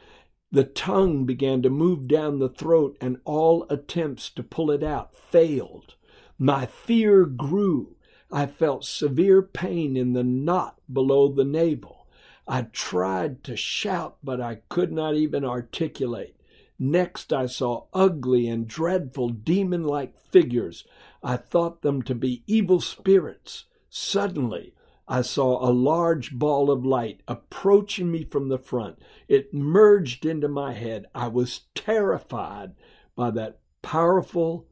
The 0.52 0.64
tongue 0.64 1.26
began 1.26 1.62
to 1.62 1.70
move 1.70 2.08
down 2.08 2.40
the 2.40 2.50
throat, 2.50 2.98
and 3.00 3.20
all 3.26 3.68
attempts 3.70 4.32
to 4.32 4.44
pull 4.44 4.72
it 4.72 4.82
out 4.82 5.16
failed. 5.16 5.94
My 6.40 6.66
fear 6.66 7.26
grew. 7.26 7.96
I 8.32 8.48
felt 8.48 8.86
severe 8.86 9.44
pain 9.44 9.96
in 9.96 10.14
the 10.14 10.24
knot 10.24 10.80
below 10.92 11.32
the 11.32 11.46
navel. 11.46 12.08
I 12.48 12.64
tried 12.64 13.44
to 13.44 13.56
shout, 13.56 14.18
but 14.24 14.42
I 14.42 14.62
could 14.68 14.92
not 14.92 15.16
even 15.16 15.46
articulate. 15.46 16.36
Next, 16.80 17.32
I 17.32 17.46
saw 17.46 17.86
ugly 17.94 18.48
and 18.48 18.68
dreadful 18.68 19.30
demon 19.30 19.84
like 19.84 20.20
figures. 20.20 20.86
I 21.24 21.38
thought 21.38 21.82
them 21.82 22.02
to 22.04 22.16
be 22.16 22.44
evil 22.48 22.80
spirits. 22.80 23.66
Suddenly, 23.90 24.74
I 25.08 25.22
saw 25.22 25.68
a 25.68 25.72
large 25.72 26.38
ball 26.38 26.70
of 26.70 26.86
light 26.86 27.22
approaching 27.28 28.12
me 28.12 28.26
from 28.26 28.50
the 28.50 28.58
front. 28.58 29.00
It 29.28 29.54
merged 29.54 30.26
into 30.26 30.50
my 30.50 30.74
head. 30.74 31.06
I 31.16 31.30
was 31.30 31.62
terrified 31.74 32.74
by 33.16 33.32
that 33.32 33.60
powerful, 33.82 34.68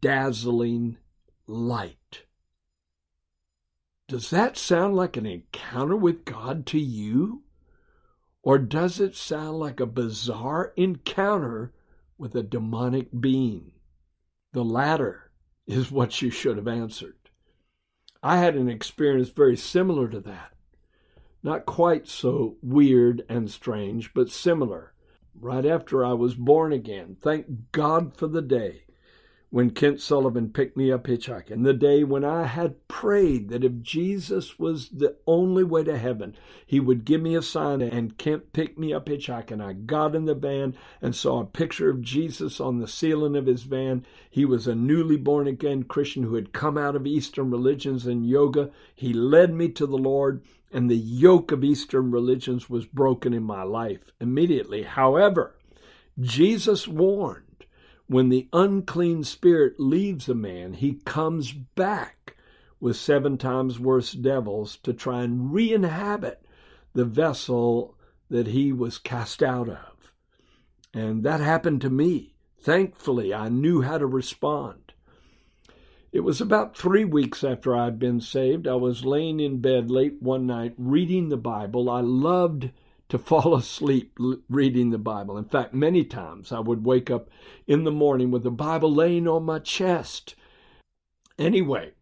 dazzling 0.00 0.96
light. 1.46 2.24
Does 4.08 4.30
that 4.30 4.56
sound 4.56 4.96
like 4.96 5.18
an 5.18 5.26
encounter 5.26 5.96
with 5.96 6.24
God 6.24 6.64
to 6.66 6.78
you? 6.78 7.42
Or 8.42 8.56
does 8.56 9.00
it 9.00 9.14
sound 9.14 9.58
like 9.58 9.80
a 9.80 9.86
bizarre 9.86 10.72
encounter 10.76 11.74
with 12.16 12.34
a 12.34 12.42
demonic 12.42 13.08
being? 13.20 13.72
The 14.52 14.64
latter 14.64 15.27
is 15.68 15.92
what 15.92 16.20
you 16.22 16.30
should 16.30 16.56
have 16.56 16.66
answered. 16.66 17.14
I 18.22 18.38
had 18.38 18.56
an 18.56 18.68
experience 18.68 19.28
very 19.28 19.56
similar 19.56 20.08
to 20.08 20.20
that. 20.20 20.52
Not 21.42 21.66
quite 21.66 22.08
so 22.08 22.56
weird 22.62 23.24
and 23.28 23.48
strange, 23.48 24.12
but 24.12 24.30
similar. 24.30 24.94
Right 25.38 25.64
after 25.64 26.04
I 26.04 26.14
was 26.14 26.34
born 26.34 26.72
again, 26.72 27.16
thank 27.20 27.70
God 27.70 28.16
for 28.16 28.26
the 28.26 28.42
day 28.42 28.86
when 29.50 29.70
Kent 29.70 29.98
Sullivan 29.98 30.50
picked 30.50 30.76
me 30.76 30.92
up 30.92 31.06
hitchhiking, 31.06 31.64
the 31.64 31.72
day 31.72 32.04
when 32.04 32.22
I 32.22 32.44
had 32.44 32.86
prayed 32.86 33.48
that 33.48 33.64
if 33.64 33.80
Jesus 33.80 34.58
was 34.58 34.90
the 34.90 35.16
only 35.26 35.64
way 35.64 35.84
to 35.84 35.96
heaven, 35.96 36.36
he 36.66 36.78
would 36.80 37.06
give 37.06 37.22
me 37.22 37.34
a 37.34 37.40
sign 37.40 37.80
and 37.80 38.18
Kent 38.18 38.52
picked 38.52 38.78
me 38.78 38.92
up 38.92 39.06
hitchhiking. 39.06 39.62
I 39.62 39.72
got 39.72 40.14
in 40.14 40.26
the 40.26 40.34
van 40.34 40.76
and 41.00 41.16
saw 41.16 41.40
a 41.40 41.46
picture 41.46 41.88
of 41.88 42.02
Jesus 42.02 42.60
on 42.60 42.78
the 42.78 42.86
ceiling 42.86 43.36
of 43.36 43.46
his 43.46 43.62
van. 43.62 44.04
He 44.28 44.44
was 44.44 44.66
a 44.66 44.74
newly 44.74 45.16
born 45.16 45.46
again 45.46 45.84
Christian 45.84 46.24
who 46.24 46.34
had 46.34 46.52
come 46.52 46.76
out 46.76 46.94
of 46.94 47.06
Eastern 47.06 47.50
religions 47.50 48.06
and 48.06 48.28
yoga. 48.28 48.70
He 48.94 49.14
led 49.14 49.54
me 49.54 49.70
to 49.70 49.86
the 49.86 49.96
Lord 49.96 50.42
and 50.70 50.90
the 50.90 50.96
yoke 50.96 51.52
of 51.52 51.64
Eastern 51.64 52.10
religions 52.10 52.68
was 52.68 52.84
broken 52.84 53.32
in 53.32 53.42
my 53.44 53.62
life 53.62 54.12
immediately. 54.20 54.82
However, 54.82 55.54
Jesus 56.20 56.86
warned 56.86 57.44
when 58.08 58.30
the 58.30 58.48
unclean 58.52 59.22
spirit 59.22 59.78
leaves 59.78 60.28
a 60.28 60.34
man, 60.34 60.74
he 60.74 60.94
comes 61.04 61.52
back 61.52 62.36
with 62.80 62.96
seven 62.96 63.36
times 63.36 63.78
worse 63.78 64.12
devils 64.12 64.76
to 64.78 64.92
try 64.92 65.22
and 65.22 65.52
re 65.52 65.72
inhabit 65.72 66.42
the 66.94 67.04
vessel 67.04 67.94
that 68.30 68.48
he 68.48 68.72
was 68.72 68.98
cast 68.98 69.42
out 69.42 69.68
of. 69.68 70.12
And 70.94 71.22
that 71.22 71.40
happened 71.40 71.82
to 71.82 71.90
me. 71.90 72.34
Thankfully, 72.60 73.32
I 73.32 73.48
knew 73.48 73.82
how 73.82 73.98
to 73.98 74.06
respond. 74.06 74.94
It 76.10 76.20
was 76.20 76.40
about 76.40 76.76
three 76.76 77.04
weeks 77.04 77.44
after 77.44 77.76
I'd 77.76 77.98
been 77.98 78.20
saved. 78.20 78.66
I 78.66 78.74
was 78.74 79.04
laying 79.04 79.40
in 79.40 79.60
bed 79.60 79.90
late 79.90 80.22
one 80.22 80.46
night 80.46 80.74
reading 80.78 81.28
the 81.28 81.36
Bible. 81.36 81.90
I 81.90 82.00
loved 82.00 82.70
to 83.08 83.18
fall 83.18 83.54
asleep 83.56 84.18
reading 84.48 84.90
the 84.90 84.98
Bible. 84.98 85.36
In 85.36 85.44
fact, 85.44 85.74
many 85.74 86.04
times 86.04 86.52
I 86.52 86.60
would 86.60 86.84
wake 86.84 87.10
up 87.10 87.28
in 87.66 87.84
the 87.84 87.90
morning 87.90 88.30
with 88.30 88.42
the 88.42 88.50
Bible 88.50 88.92
laying 88.92 89.26
on 89.26 89.44
my 89.44 89.58
chest. 89.58 90.34
Anyway, 91.38 91.92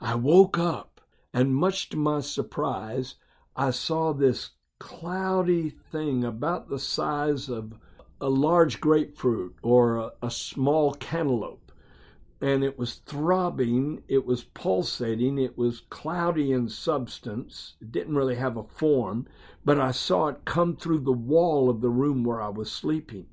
I 0.00 0.14
woke 0.14 0.58
up, 0.58 1.00
and 1.32 1.54
much 1.54 1.88
to 1.90 1.96
my 1.96 2.20
surprise, 2.20 3.16
I 3.54 3.70
saw 3.70 4.12
this 4.12 4.50
cloudy 4.78 5.70
thing 5.70 6.24
about 6.24 6.68
the 6.68 6.78
size 6.78 7.48
of 7.48 7.74
a 8.20 8.28
large 8.28 8.80
grapefruit 8.80 9.56
or 9.62 9.96
a, 9.96 10.12
a 10.22 10.30
small 10.30 10.94
cantaloupe 10.94 11.59
and 12.40 12.64
it 12.64 12.78
was 12.78 12.94
throbbing, 13.06 14.02
it 14.08 14.24
was 14.24 14.44
pulsating, 14.44 15.38
it 15.38 15.58
was 15.58 15.82
cloudy 15.90 16.52
in 16.52 16.68
substance, 16.68 17.74
it 17.80 17.92
didn't 17.92 18.14
really 18.14 18.36
have 18.36 18.56
a 18.56 18.64
form, 18.64 19.26
but 19.64 19.78
I 19.78 19.90
saw 19.90 20.28
it 20.28 20.44
come 20.46 20.76
through 20.76 21.00
the 21.00 21.12
wall 21.12 21.68
of 21.68 21.82
the 21.82 21.90
room 21.90 22.24
where 22.24 22.40
I 22.40 22.48
was 22.48 22.72
sleeping. 22.72 23.26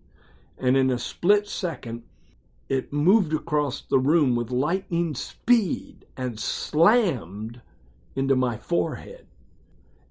And 0.58 0.76
in 0.76 0.90
a 0.90 1.00
split 1.00 1.48
second, 1.48 2.04
it 2.68 2.92
moved 2.92 3.34
across 3.34 3.82
the 3.82 4.00
room 4.00 4.36
with 4.36 4.52
lightning 4.52 5.16
speed 5.16 6.06
and 6.18 6.38
slammed 6.38 7.62
into 8.16 8.36
my 8.36 8.58
forehead. 8.58 9.28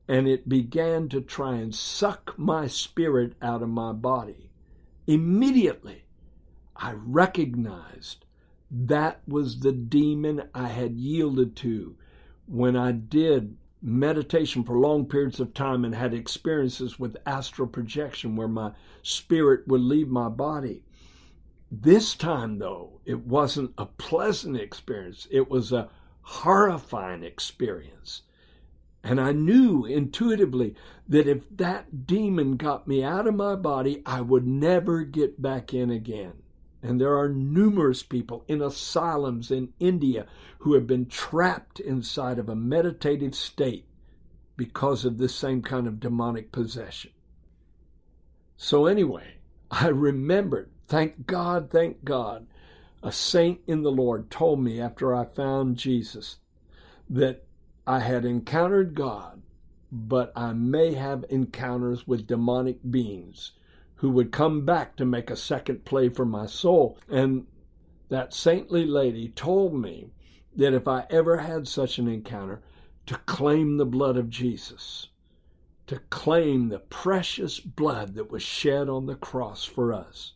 And 0.09 0.27
it 0.27 0.49
began 0.49 1.09
to 1.11 1.21
try 1.21 1.57
and 1.57 1.75
suck 1.75 2.39
my 2.39 2.67
spirit 2.67 3.35
out 3.43 3.63
of 3.63 3.69
my 3.69 3.93
body. 3.93 4.51
Immediately, 5.07 6.05
I 6.77 6.93
recognized 6.93 8.26
that 8.71 9.21
was 9.27 9.61
the 9.61 9.73
demon 9.73 10.49
I 10.55 10.69
had 10.69 10.97
yielded 10.97 11.57
to 11.57 11.97
when 12.47 12.77
I 12.77 12.93
did 12.93 13.57
meditation 13.83 14.65
for 14.65 14.79
long 14.79 15.07
periods 15.07 15.39
of 15.39 15.55
time 15.55 15.85
and 15.85 15.95
had 15.95 16.13
experiences 16.13 16.99
with 16.99 17.17
astral 17.27 17.69
projection 17.69 18.35
where 18.35 18.49
my 18.49 18.73
spirit 19.03 19.69
would 19.69 19.81
leave 19.81 20.09
my 20.09 20.29
body. 20.29 20.83
This 21.71 22.15
time, 22.15 22.59
though, 22.59 23.01
it 23.05 23.27
wasn't 23.27 23.75
a 23.77 23.87
pleasant 23.87 24.57
experience, 24.57 25.29
it 25.31 25.51
was 25.51 25.73
a 25.73 25.89
horrifying 26.23 27.23
experience. 27.23 28.23
And 29.05 29.21
I 29.21 29.31
knew 29.31 29.85
intuitively 29.85 30.75
that 31.09 31.29
if 31.29 31.45
that 31.57 32.07
demon 32.07 32.57
got 32.57 32.89
me 32.89 33.05
out 33.05 33.29
of 33.29 33.37
my 33.37 33.55
body, 33.55 34.03
I 34.05 34.21
would 34.21 34.47
never 34.47 35.05
get 35.05 35.41
back 35.41 35.73
in 35.73 35.91
again. 35.91 36.43
And 36.87 37.01
there 37.01 37.19
are 37.19 37.29
numerous 37.29 38.05
people 38.05 38.45
in 38.47 38.63
asylums 38.63 39.51
in 39.51 39.73
India 39.81 40.27
who 40.59 40.75
have 40.75 40.87
been 40.87 41.07
trapped 41.07 41.81
inside 41.81 42.39
of 42.39 42.49
a 42.49 42.55
meditative 42.55 43.35
state 43.35 43.89
because 44.57 45.05
of 45.05 45.19
this 45.19 45.35
same 45.35 45.63
kind 45.63 45.89
of 45.89 45.99
demonic 45.99 46.53
possession. 46.53 47.11
So, 48.57 48.87
anyway, 48.87 49.39
I 49.69 49.89
remembered, 49.89 50.71
thank 50.87 51.27
God, 51.27 51.71
thank 51.71 52.05
God, 52.05 52.47
a 53.03 53.11
saint 53.11 53.63
in 53.67 53.83
the 53.83 53.91
Lord 53.91 54.31
told 54.31 54.61
me 54.61 54.81
after 54.81 55.13
I 55.13 55.25
found 55.25 55.79
Jesus 55.79 56.37
that 57.11 57.45
I 57.85 57.99
had 57.99 58.25
encountered 58.25 58.95
God, 58.95 59.43
but 59.91 60.33
I 60.37 60.53
may 60.53 60.95
have 60.95 61.25
encounters 61.31 62.07
with 62.07 62.29
demonic 62.29 62.79
beings 62.89 63.51
who 63.97 64.11
would 64.11 64.31
come 64.31 64.65
back 64.65 64.97
to 64.97 65.05
make 65.05 65.31
a 65.31 65.37
second 65.37 65.85
play 65.85 66.09
for 66.09 66.25
my 66.25 66.47
soul. 66.47 66.99
And 67.09 67.47
that 68.09 68.35
saintly 68.35 68.85
lady 68.87 69.29
told 69.31 69.75
me 69.75 70.11
that 70.55 70.75
if 70.75 70.87
I 70.87 71.07
ever 71.11 71.39
had 71.39 71.67
such 71.67 71.99
an 71.99 72.09
encounter, 72.09 72.63
to 73.07 73.17
claim 73.19 73.77
the 73.77 73.87
blood 73.87 74.17
of 74.17 74.29
Jesus, 74.29 75.09
to 75.87 76.01
claim 76.11 76.69
the 76.69 76.81
precious 76.81 77.61
blood 77.61 78.15
that 78.15 78.31
was 78.31 78.43
shed 78.43 78.89
on 78.89 79.07
the 79.07 79.15
cross 79.15 79.65
for 79.65 79.93
us. 79.93 80.33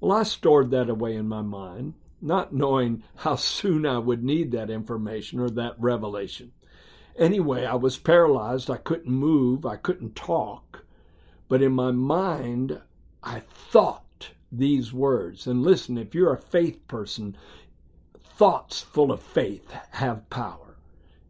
Well, 0.00 0.12
I 0.12 0.22
stored 0.24 0.70
that 0.70 0.90
away 0.90 1.14
in 1.14 1.28
my 1.28 1.42
mind, 1.42 1.94
not 2.20 2.52
knowing 2.52 3.02
how 3.16 3.36
soon 3.36 3.86
I 3.86 3.98
would 3.98 4.22
need 4.22 4.52
that 4.52 4.70
information 4.70 5.40
or 5.40 5.48
that 5.50 5.74
revelation. 5.78 6.52
Anyway, 7.16 7.64
I 7.64 7.74
was 7.74 7.98
paralyzed. 7.98 8.70
I 8.70 8.76
couldn't 8.76 9.12
move. 9.12 9.64
I 9.64 9.76
couldn't 9.76 10.14
talk. 10.14 10.84
But 11.48 11.62
in 11.62 11.72
my 11.72 11.90
mind, 11.90 12.80
I 13.22 13.40
thought 13.40 14.30
these 14.50 14.92
words. 14.92 15.46
And 15.46 15.62
listen, 15.62 15.98
if 15.98 16.14
you're 16.14 16.32
a 16.32 16.40
faith 16.40 16.86
person, 16.88 17.36
thoughts 18.24 18.80
full 18.80 19.12
of 19.12 19.20
faith 19.20 19.70
have 19.90 20.28
power. 20.30 20.76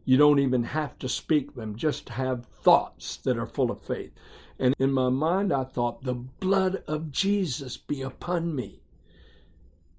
You 0.05 0.17
don't 0.17 0.39
even 0.39 0.63
have 0.63 0.97
to 0.99 1.09
speak 1.09 1.53
them, 1.55 1.75
just 1.75 2.09
have 2.09 2.45
thoughts 2.45 3.17
that 3.17 3.37
are 3.37 3.45
full 3.45 3.69
of 3.69 3.81
faith. 3.81 4.11
And 4.57 4.75
in 4.79 4.91
my 4.91 5.09
mind, 5.09 5.51
I 5.51 5.63
thought, 5.63 6.03
the 6.03 6.13
blood 6.13 6.83
of 6.87 7.11
Jesus 7.11 7.77
be 7.77 8.01
upon 8.01 8.55
me. 8.55 8.81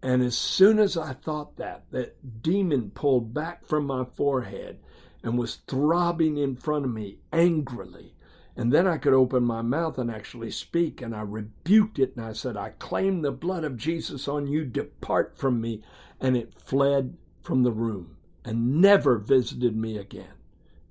And 0.02 0.22
as 0.22 0.37
soon 0.37 0.78
as 0.78 0.96
I 0.96 1.12
thought 1.12 1.57
that, 1.57 1.85
that 1.90 2.42
demon 2.42 2.90
pulled 2.90 3.33
back 3.33 3.64
from 3.64 3.87
my 3.87 4.05
forehead 4.05 4.81
and 5.22 5.38
was 5.38 5.57
throbbing 5.68 6.38
in 6.38 6.57
front 6.57 6.85
of 6.85 6.92
me 6.92 7.18
angrily. 7.33 8.14
And 8.57 8.73
then 8.73 8.87
I 8.87 8.99
could 8.99 9.15
open 9.15 9.45
my 9.45 9.62
mouth 9.62 9.99
and 9.99 10.11
actually 10.11 10.51
speak. 10.51 11.01
And 11.01 11.15
I 11.15 11.23
rebuked 11.23 11.99
it 11.99 12.15
and 12.17 12.25
I 12.25 12.33
said, 12.33 12.57
I 12.57 12.71
claim 12.71 13.23
the 13.23 13.33
blood 13.33 13.65
of 13.65 13.77
Jesus 13.77 14.29
on 14.29 14.47
you. 14.47 14.65
Depart 14.65 15.38
from 15.38 15.61
me. 15.61 15.83
And 16.21 16.37
it 16.37 16.53
fled 16.61 17.17
from 17.43 17.62
the 17.62 17.73
room 17.73 18.17
and 18.45 18.81
never 18.81 19.19
visited 19.19 19.77
me 19.77 19.97
again. 19.97 20.35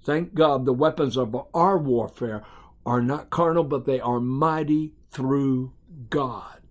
Thank 0.04 0.34
God 0.34 0.66
the 0.66 0.74
weapons 0.74 1.18
of 1.18 1.36
our 1.54 1.78
warfare 1.78 2.44
are 2.86 3.02
not 3.02 3.30
carnal, 3.30 3.64
but 3.64 3.86
they 3.86 4.00
are 4.00 4.20
mighty 4.20 4.94
through 5.12 5.74
God. 6.10 6.62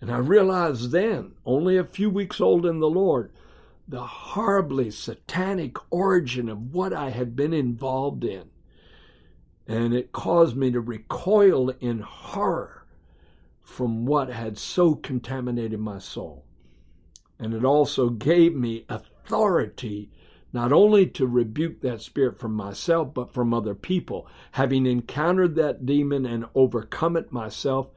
And 0.00 0.12
I 0.12 0.18
realized 0.18 0.92
then, 0.92 1.32
only 1.44 1.76
a 1.76 1.84
few 1.84 2.10
weeks 2.10 2.40
old 2.40 2.64
in 2.64 2.78
the 2.78 2.88
Lord, 2.88 3.32
the 3.88 4.04
horribly 4.04 4.90
satanic 4.90 5.76
origin 5.90 6.48
of 6.48 6.72
what 6.74 6.92
I 6.92 7.10
had 7.10 7.34
been 7.34 7.52
involved 7.52 8.22
in 8.22 8.50
and 9.66 9.94
it 9.94 10.12
caused 10.12 10.56
me 10.56 10.70
to 10.70 10.80
recoil 10.80 11.70
in 11.80 12.00
horror 12.00 12.86
from 13.62 14.06
what 14.06 14.28
had 14.28 14.56
so 14.56 14.94
contaminated 14.94 15.80
my 15.80 15.98
soul. 15.98 16.44
And 17.38 17.52
it 17.52 17.64
also 17.64 18.08
gave 18.08 18.54
me 18.54 18.84
authority 18.88 20.10
not 20.52 20.72
only 20.72 21.06
to 21.06 21.26
rebuke 21.26 21.80
that 21.80 22.00
spirit 22.00 22.38
from 22.38 22.54
myself, 22.54 23.12
but 23.12 23.32
from 23.32 23.52
other 23.52 23.74
people. 23.74 24.26
Having 24.52 24.86
encountered 24.86 25.54
that 25.56 25.84
demon 25.84 26.24
and 26.24 26.46
overcome 26.54 27.16
it 27.16 27.30
myself, 27.30 27.88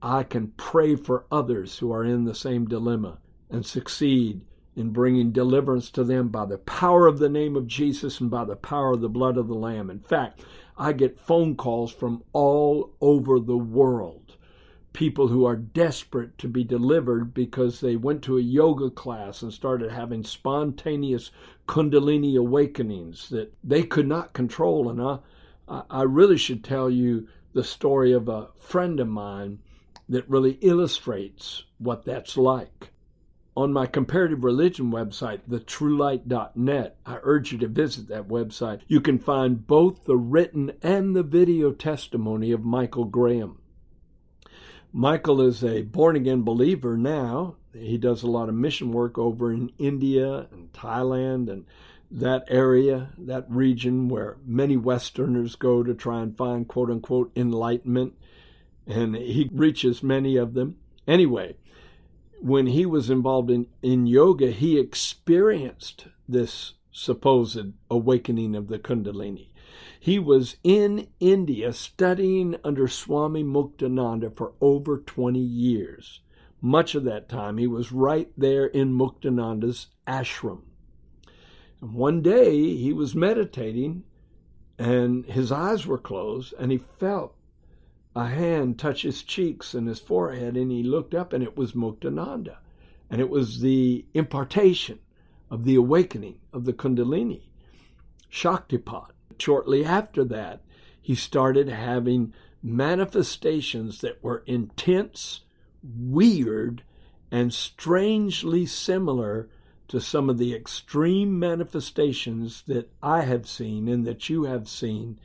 I 0.00 0.22
can 0.22 0.52
pray 0.56 0.96
for 0.96 1.26
others 1.30 1.78
who 1.78 1.92
are 1.92 2.04
in 2.04 2.24
the 2.24 2.34
same 2.34 2.66
dilemma 2.66 3.18
and 3.50 3.66
succeed 3.66 4.40
in 4.76 4.90
bringing 4.90 5.32
deliverance 5.32 5.90
to 5.90 6.04
them 6.04 6.28
by 6.28 6.44
the 6.44 6.58
power 6.58 7.06
of 7.06 7.18
the 7.18 7.28
name 7.28 7.56
of 7.56 7.66
Jesus 7.66 8.20
and 8.20 8.30
by 8.30 8.44
the 8.44 8.56
power 8.56 8.92
of 8.92 9.00
the 9.00 9.08
blood 9.08 9.36
of 9.36 9.48
the 9.48 9.54
Lamb. 9.54 9.90
In 9.90 10.00
fact, 10.00 10.42
I 10.78 10.92
get 10.92 11.18
phone 11.18 11.56
calls 11.56 11.90
from 11.90 12.22
all 12.32 12.92
over 13.00 13.40
the 13.40 13.56
world. 13.56 14.36
People 14.92 15.28
who 15.28 15.44
are 15.44 15.56
desperate 15.56 16.36
to 16.38 16.48
be 16.48 16.64
delivered 16.64 17.32
because 17.32 17.80
they 17.80 17.96
went 17.96 18.22
to 18.22 18.36
a 18.38 18.42
yoga 18.42 18.90
class 18.90 19.42
and 19.42 19.52
started 19.52 19.90
having 19.90 20.22
spontaneous 20.22 21.30
Kundalini 21.66 22.36
awakenings 22.36 23.28
that 23.30 23.54
they 23.64 23.82
could 23.82 24.06
not 24.06 24.32
control. 24.32 24.90
And 24.90 25.00
I, 25.68 25.82
I 25.90 26.02
really 26.02 26.38
should 26.38 26.62
tell 26.62 26.90
you 26.90 27.28
the 27.52 27.64
story 27.64 28.12
of 28.12 28.28
a 28.28 28.48
friend 28.56 29.00
of 29.00 29.08
mine 29.08 29.58
that 30.08 30.28
really 30.28 30.58
illustrates 30.60 31.64
what 31.78 32.04
that's 32.04 32.36
like. 32.36 32.90
On 33.56 33.72
my 33.72 33.86
comparative 33.86 34.44
religion 34.44 34.92
website, 34.92 35.40
thetruelight.net. 35.48 36.96
I 37.06 37.18
urge 37.22 37.52
you 37.52 37.58
to 37.58 37.68
visit 37.68 38.08
that 38.08 38.28
website. 38.28 38.82
You 38.86 39.00
can 39.00 39.18
find 39.18 39.66
both 39.66 40.04
the 40.04 40.16
written 40.16 40.72
and 40.82 41.16
the 41.16 41.22
video 41.22 41.72
testimony 41.72 42.52
of 42.52 42.64
Michael 42.64 43.06
Graham. 43.06 43.58
Michael 44.92 45.40
is 45.40 45.64
a 45.64 45.82
born 45.82 46.16
again 46.16 46.42
believer 46.42 46.96
now. 46.96 47.56
He 47.72 47.98
does 47.98 48.22
a 48.22 48.30
lot 48.30 48.48
of 48.48 48.54
mission 48.54 48.92
work 48.92 49.18
over 49.18 49.52
in 49.52 49.72
India 49.78 50.46
and 50.52 50.72
Thailand 50.72 51.50
and 51.50 51.64
that 52.10 52.44
area, 52.48 53.10
that 53.18 53.44
region 53.48 54.08
where 54.08 54.36
many 54.44 54.76
Westerners 54.76 55.56
go 55.56 55.82
to 55.82 55.94
try 55.94 56.22
and 56.22 56.36
find 56.36 56.68
quote 56.68 56.90
unquote 56.90 57.32
enlightenment. 57.34 58.14
And 58.86 59.16
he 59.16 59.50
reaches 59.52 60.02
many 60.02 60.36
of 60.36 60.54
them. 60.54 60.76
Anyway, 61.06 61.56
when 62.46 62.68
he 62.68 62.86
was 62.86 63.10
involved 63.10 63.50
in, 63.50 63.66
in 63.82 64.06
yoga, 64.06 64.52
he 64.52 64.78
experienced 64.78 66.06
this 66.28 66.74
supposed 66.92 67.72
awakening 67.90 68.54
of 68.54 68.68
the 68.68 68.78
Kundalini. 68.78 69.48
He 69.98 70.20
was 70.20 70.56
in 70.62 71.08
India 71.18 71.72
studying 71.72 72.54
under 72.62 72.86
Swami 72.86 73.42
Muktananda 73.42 74.36
for 74.36 74.52
over 74.60 74.98
20 74.98 75.40
years. 75.40 76.20
Much 76.60 76.94
of 76.94 77.02
that 77.02 77.28
time, 77.28 77.58
he 77.58 77.66
was 77.66 77.90
right 77.90 78.30
there 78.36 78.66
in 78.66 78.96
Muktananda's 78.96 79.88
ashram. 80.06 80.62
And 81.80 81.94
one 81.94 82.22
day, 82.22 82.76
he 82.76 82.92
was 82.92 83.12
meditating 83.12 84.04
and 84.78 85.24
his 85.24 85.50
eyes 85.50 85.86
were 85.86 85.98
closed, 85.98 86.52
and 86.58 86.70
he 86.70 86.78
felt 86.78 87.34
a 88.16 88.26
hand 88.28 88.78
touch 88.78 89.02
his 89.02 89.22
cheeks 89.22 89.74
and 89.74 89.86
his 89.86 89.98
forehead, 89.98 90.56
and 90.56 90.70
he 90.72 90.82
looked 90.82 91.14
up, 91.14 91.34
and 91.34 91.44
it 91.44 91.54
was 91.54 91.72
Muktananda. 91.72 92.56
And 93.10 93.20
it 93.20 93.28
was 93.28 93.60
the 93.60 94.06
impartation 94.14 95.00
of 95.50 95.64
the 95.64 95.74
awakening 95.74 96.38
of 96.50 96.64
the 96.64 96.72
Kundalini, 96.72 97.42
Shaktipat. 98.32 99.10
Shortly 99.38 99.84
after 99.84 100.24
that, 100.24 100.62
he 101.00 101.14
started 101.14 101.68
having 101.68 102.32
manifestations 102.62 104.00
that 104.00 104.24
were 104.24 104.42
intense, 104.46 105.42
weird, 105.82 106.82
and 107.30 107.52
strangely 107.52 108.64
similar 108.64 109.50
to 109.88 110.00
some 110.00 110.30
of 110.30 110.38
the 110.38 110.54
extreme 110.54 111.38
manifestations 111.38 112.62
that 112.66 112.90
I 113.02 113.20
have 113.22 113.46
seen 113.46 113.88
and 113.88 114.06
that 114.06 114.30
you 114.30 114.44
have 114.44 114.68
seen 114.68 115.20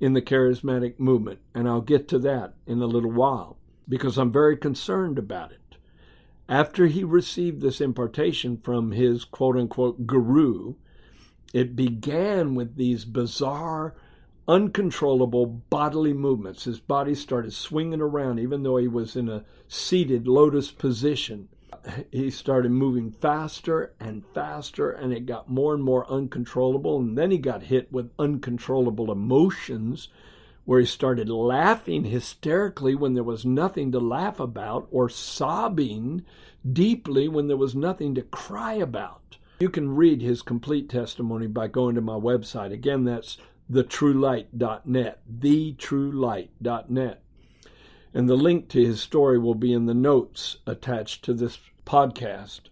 in 0.00 0.12
the 0.12 0.22
charismatic 0.22 0.98
movement. 0.98 1.40
And 1.54 1.68
I'll 1.68 1.80
get 1.80 2.08
to 2.08 2.18
that 2.20 2.54
in 2.66 2.80
a 2.80 2.86
little 2.86 3.10
while 3.10 3.56
because 3.88 4.18
I'm 4.18 4.32
very 4.32 4.56
concerned 4.56 5.18
about 5.18 5.52
it. 5.52 5.76
After 6.48 6.86
he 6.86 7.04
received 7.04 7.60
this 7.60 7.80
impartation 7.80 8.56
from 8.56 8.92
his 8.92 9.24
quote 9.24 9.56
unquote 9.56 10.06
guru, 10.06 10.74
it 11.52 11.76
began 11.76 12.54
with 12.54 12.76
these 12.76 13.04
bizarre, 13.04 13.94
uncontrollable 14.46 15.46
bodily 15.46 16.12
movements. 16.12 16.64
His 16.64 16.80
body 16.80 17.14
started 17.14 17.52
swinging 17.52 18.00
around, 18.00 18.38
even 18.38 18.62
though 18.62 18.78
he 18.78 18.88
was 18.88 19.16
in 19.16 19.28
a 19.28 19.44
seated 19.66 20.26
lotus 20.26 20.70
position 20.70 21.48
he 22.10 22.30
started 22.30 22.70
moving 22.70 23.10
faster 23.10 23.94
and 24.00 24.24
faster, 24.34 24.90
and 24.90 25.12
it 25.12 25.26
got 25.26 25.50
more 25.50 25.74
and 25.74 25.82
more 25.82 26.10
uncontrollable. 26.10 26.98
And 26.98 27.16
then 27.16 27.30
he 27.30 27.38
got 27.38 27.64
hit 27.64 27.92
with 27.92 28.10
uncontrollable 28.18 29.10
emotions, 29.12 30.08
where 30.64 30.80
he 30.80 30.86
started 30.86 31.28
laughing 31.30 32.04
hysterically 32.04 32.94
when 32.94 33.14
there 33.14 33.24
was 33.24 33.44
nothing 33.44 33.92
to 33.92 33.98
laugh 33.98 34.38
about, 34.38 34.88
or 34.90 35.08
sobbing 35.08 36.24
deeply 36.70 37.28
when 37.28 37.48
there 37.48 37.56
was 37.56 37.74
nothing 37.74 38.14
to 38.14 38.22
cry 38.22 38.74
about. 38.74 39.38
You 39.60 39.70
can 39.70 39.96
read 39.96 40.22
his 40.22 40.42
complete 40.42 40.88
testimony 40.88 41.46
by 41.46 41.68
going 41.68 41.94
to 41.94 42.00
my 42.00 42.14
website. 42.14 42.72
Again, 42.72 43.04
that's 43.04 43.38
thetruelight.net, 43.70 45.20
thetruelight.net. 45.40 47.22
And 48.18 48.28
the 48.28 48.34
link 48.34 48.68
to 48.70 48.84
his 48.84 49.00
story 49.00 49.38
will 49.38 49.54
be 49.54 49.72
in 49.72 49.86
the 49.86 49.94
notes 49.94 50.56
attached 50.66 51.24
to 51.24 51.32
this 51.32 51.56
podcast. 51.86 52.62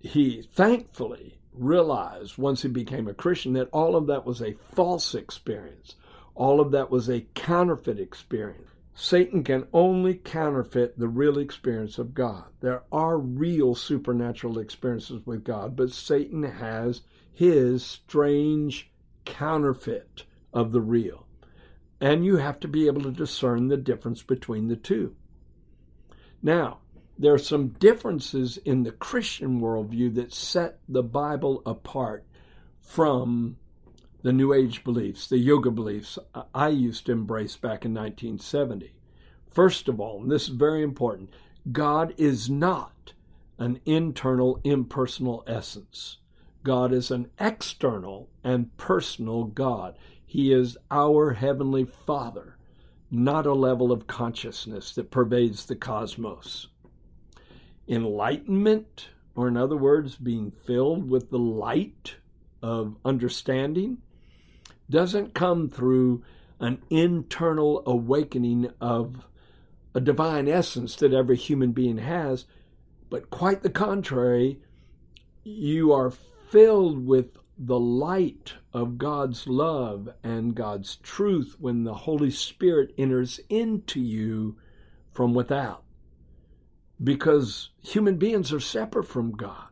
He 0.00 0.40
thankfully 0.40 1.38
realized 1.52 2.38
once 2.38 2.62
he 2.62 2.68
became 2.68 3.08
a 3.08 3.12
Christian 3.12 3.52
that 3.52 3.68
all 3.72 3.94
of 3.94 4.06
that 4.06 4.24
was 4.24 4.40
a 4.40 4.54
false 4.54 5.14
experience. 5.14 5.96
All 6.34 6.60
of 6.60 6.70
that 6.70 6.90
was 6.90 7.10
a 7.10 7.26
counterfeit 7.34 8.00
experience. 8.00 8.70
Satan 8.94 9.44
can 9.44 9.66
only 9.70 10.14
counterfeit 10.14 10.98
the 10.98 11.08
real 11.08 11.36
experience 11.36 11.98
of 11.98 12.14
God. 12.14 12.44
There 12.62 12.84
are 12.90 13.18
real 13.18 13.74
supernatural 13.74 14.58
experiences 14.58 15.26
with 15.26 15.44
God, 15.44 15.76
but 15.76 15.92
Satan 15.92 16.42
has 16.42 17.02
his 17.34 17.84
strange 17.84 18.90
counterfeit 19.26 20.24
of 20.54 20.72
the 20.72 20.80
real. 20.80 21.26
And 22.02 22.24
you 22.24 22.38
have 22.38 22.58
to 22.60 22.68
be 22.68 22.88
able 22.88 23.02
to 23.02 23.12
discern 23.12 23.68
the 23.68 23.76
difference 23.76 24.24
between 24.24 24.66
the 24.66 24.74
two. 24.74 25.14
Now, 26.42 26.78
there 27.16 27.32
are 27.32 27.38
some 27.38 27.68
differences 27.68 28.56
in 28.56 28.82
the 28.82 28.90
Christian 28.90 29.60
worldview 29.60 30.16
that 30.16 30.34
set 30.34 30.80
the 30.88 31.04
Bible 31.04 31.62
apart 31.64 32.26
from 32.76 33.56
the 34.22 34.32
New 34.32 34.52
Age 34.52 34.82
beliefs, 34.82 35.28
the 35.28 35.38
yoga 35.38 35.70
beliefs 35.70 36.18
I 36.52 36.70
used 36.70 37.06
to 37.06 37.12
embrace 37.12 37.56
back 37.56 37.84
in 37.84 37.94
1970. 37.94 38.94
First 39.48 39.86
of 39.86 40.00
all, 40.00 40.22
and 40.22 40.30
this 40.30 40.48
is 40.48 40.56
very 40.56 40.82
important, 40.82 41.30
God 41.70 42.14
is 42.18 42.50
not 42.50 43.12
an 43.58 43.78
internal, 43.84 44.60
impersonal 44.64 45.44
essence. 45.46 46.18
God 46.64 46.92
is 46.92 47.12
an 47.12 47.30
external 47.38 48.28
and 48.42 48.76
personal 48.76 49.44
God. 49.44 49.96
He 50.32 50.50
is 50.50 50.78
our 50.90 51.34
Heavenly 51.34 51.84
Father, 51.84 52.56
not 53.10 53.44
a 53.44 53.52
level 53.52 53.92
of 53.92 54.06
consciousness 54.06 54.94
that 54.94 55.10
pervades 55.10 55.66
the 55.66 55.76
cosmos. 55.76 56.68
Enlightenment, 57.86 59.10
or 59.34 59.46
in 59.46 59.58
other 59.58 59.76
words, 59.76 60.16
being 60.16 60.50
filled 60.50 61.10
with 61.10 61.28
the 61.28 61.38
light 61.38 62.14
of 62.62 62.96
understanding, 63.04 63.98
doesn't 64.88 65.34
come 65.34 65.68
through 65.68 66.24
an 66.60 66.82
internal 66.88 67.82
awakening 67.84 68.70
of 68.80 69.26
a 69.94 70.00
divine 70.00 70.48
essence 70.48 70.96
that 70.96 71.12
every 71.12 71.36
human 71.36 71.72
being 71.72 71.98
has, 71.98 72.46
but 73.10 73.28
quite 73.28 73.62
the 73.62 73.68
contrary, 73.68 74.62
you 75.44 75.92
are 75.92 76.10
filled 76.48 77.04
with 77.04 77.36
the 77.64 77.78
light 77.78 78.54
of 78.72 78.98
God's 78.98 79.46
love 79.46 80.08
and 80.24 80.52
God's 80.52 80.96
truth 80.96 81.54
when 81.60 81.84
the 81.84 81.94
Holy 81.94 82.32
Spirit 82.32 82.92
enters 82.98 83.38
into 83.48 84.00
you 84.00 84.56
from 85.12 85.32
without. 85.32 85.84
Because 87.00 87.70
human 87.80 88.16
beings 88.16 88.52
are 88.52 88.58
separate 88.58 89.06
from 89.06 89.36
God. 89.36 89.68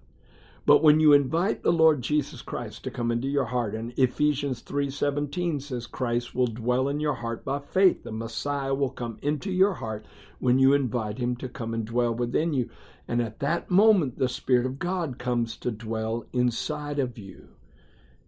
But 0.66 0.84
when 0.84 1.00
you 1.00 1.12
invite 1.12 1.64
the 1.64 1.72
Lord 1.72 2.00
Jesus 2.00 2.42
Christ 2.42 2.84
to 2.84 2.92
come 2.92 3.10
into 3.10 3.26
your 3.26 3.46
heart, 3.46 3.74
and 3.74 3.92
Ephesians 3.98 4.62
3:17 4.62 5.58
says 5.58 5.88
Christ 5.88 6.32
will 6.32 6.46
dwell 6.46 6.88
in 6.88 7.00
your 7.00 7.14
heart 7.14 7.44
by 7.44 7.58
faith. 7.58 8.04
The 8.04 8.12
Messiah 8.12 8.72
will 8.72 8.90
come 8.90 9.18
into 9.20 9.50
your 9.50 9.74
heart 9.74 10.06
when 10.38 10.60
you 10.60 10.74
invite 10.74 11.18
him 11.18 11.34
to 11.38 11.48
come 11.48 11.74
and 11.74 11.84
dwell 11.84 12.14
within 12.14 12.52
you. 12.52 12.70
And 13.08 13.20
at 13.20 13.40
that 13.40 13.68
moment 13.68 14.16
the 14.16 14.28
Spirit 14.28 14.64
of 14.64 14.78
God 14.78 15.18
comes 15.18 15.56
to 15.56 15.72
dwell 15.72 16.24
inside 16.32 17.00
of 17.00 17.18
you 17.18 17.48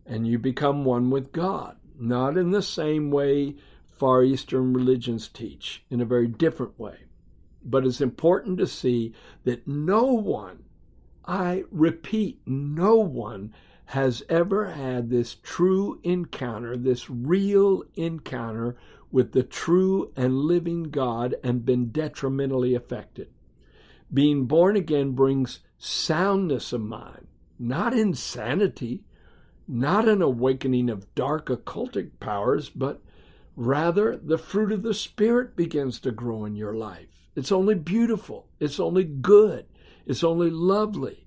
and 0.07 0.27
you 0.27 0.39
become 0.39 0.85
one 0.85 1.11
with 1.11 1.33
God. 1.33 1.77
Not 1.99 2.37
in 2.37 2.51
the 2.51 2.63
same 2.63 3.11
way 3.11 3.57
Far 4.03 4.25
Eastern 4.25 4.73
religions 4.73 5.29
teach, 5.29 5.85
in 5.89 6.01
a 6.01 6.05
very 6.05 6.27
different 6.27 6.79
way. 6.79 7.05
But 7.65 7.87
it's 7.87 8.01
important 8.01 8.59
to 8.59 8.67
see 8.67 9.15
that 9.45 9.69
no 9.69 10.05
one, 10.07 10.65
I 11.25 11.65
repeat, 11.71 12.41
no 12.45 12.97
one 12.97 13.55
has 13.87 14.25
ever 14.29 14.71
had 14.71 15.11
this 15.11 15.37
true 15.37 16.01
encounter, 16.03 16.77
this 16.77 17.09
real 17.09 17.85
encounter 17.95 18.77
with 19.13 19.33
the 19.33 19.43
true 19.43 20.11
and 20.17 20.35
living 20.37 20.85
God 20.85 21.37
and 21.45 21.65
been 21.65 21.91
detrimentally 21.91 22.75
affected. 22.75 23.29
Being 24.13 24.47
born 24.47 24.77
again 24.77 25.13
brings 25.13 25.61
soundness 25.79 26.73
of 26.73 26.81
mind, 26.81 27.27
not 27.59 27.95
insanity, 27.95 29.05
not 29.67 30.09
an 30.09 30.23
awakening 30.23 30.91
of 30.91 31.15
dark 31.15 31.47
occultic 31.47 32.11
powers, 32.21 32.69
but 32.69 33.01
rather 33.57 34.17
the 34.17 34.39
fruit 34.39 34.73
of 34.73 34.83
the 34.83 34.95
Spirit 34.95 35.57
begins 35.57 36.01
to 36.01 36.11
grow 36.11 36.45
in 36.45 36.57
your 36.57 36.75
life. 36.75 37.09
It's 37.35 37.53
only 37.53 37.75
beautiful, 37.75 38.49
it's 38.61 38.79
only 38.81 39.05
good, 39.05 39.67
it's 40.07 40.25
only 40.25 40.51
lovely, 40.51 41.27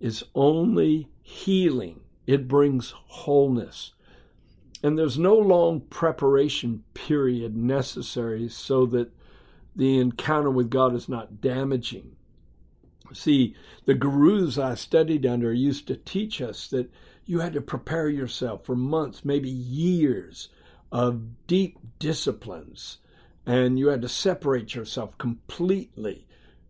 it's 0.00 0.22
only 0.34 1.08
healing. 1.22 2.00
It 2.26 2.48
brings 2.48 2.94
wholeness. 2.96 3.94
And 4.82 4.98
there's 4.98 5.18
no 5.18 5.34
long 5.34 5.80
preparation 5.80 6.84
period 6.94 7.56
necessary 7.56 8.48
so 8.48 8.86
that 8.86 9.12
the 9.74 9.98
encounter 9.98 10.50
with 10.50 10.70
God 10.70 10.94
is 10.94 11.08
not 11.08 11.40
damaging. 11.40 12.16
See, 13.12 13.54
the 13.84 13.94
gurus 13.94 14.58
I 14.58 14.74
studied 14.74 15.26
under 15.26 15.52
used 15.52 15.86
to 15.88 15.96
teach 15.96 16.40
us 16.40 16.68
that 16.68 16.90
you 17.24 17.40
had 17.40 17.52
to 17.52 17.60
prepare 17.60 18.08
yourself 18.08 18.64
for 18.64 18.76
months, 18.76 19.24
maybe 19.24 19.50
years 19.50 20.48
of 20.90 21.46
deep 21.46 21.78
disciplines, 21.98 22.98
and 23.46 23.78
you 23.78 23.88
had 23.88 24.02
to 24.02 24.08
separate 24.08 24.74
yourself 24.74 25.16
completely 25.18 26.26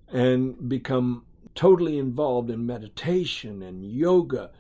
and 0.08 0.68
become 0.68 1.24
totally 1.54 1.98
involved 1.98 2.50
in 2.50 2.66
meditation 2.66 3.62
and 3.62 3.84
yoga 3.84 4.50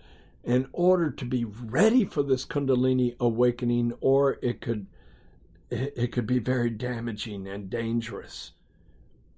in 0.44 0.68
order 0.72 1.10
to 1.10 1.24
be 1.24 1.44
ready 1.44 2.04
for 2.04 2.22
this 2.22 2.44
kundalini 2.44 3.14
awakening 3.20 3.92
or 4.00 4.38
it 4.42 4.60
could 4.60 4.86
it 5.70 6.12
could 6.12 6.26
be 6.26 6.38
very 6.38 6.68
damaging 6.68 7.46
and 7.46 7.70
dangerous 7.70 8.52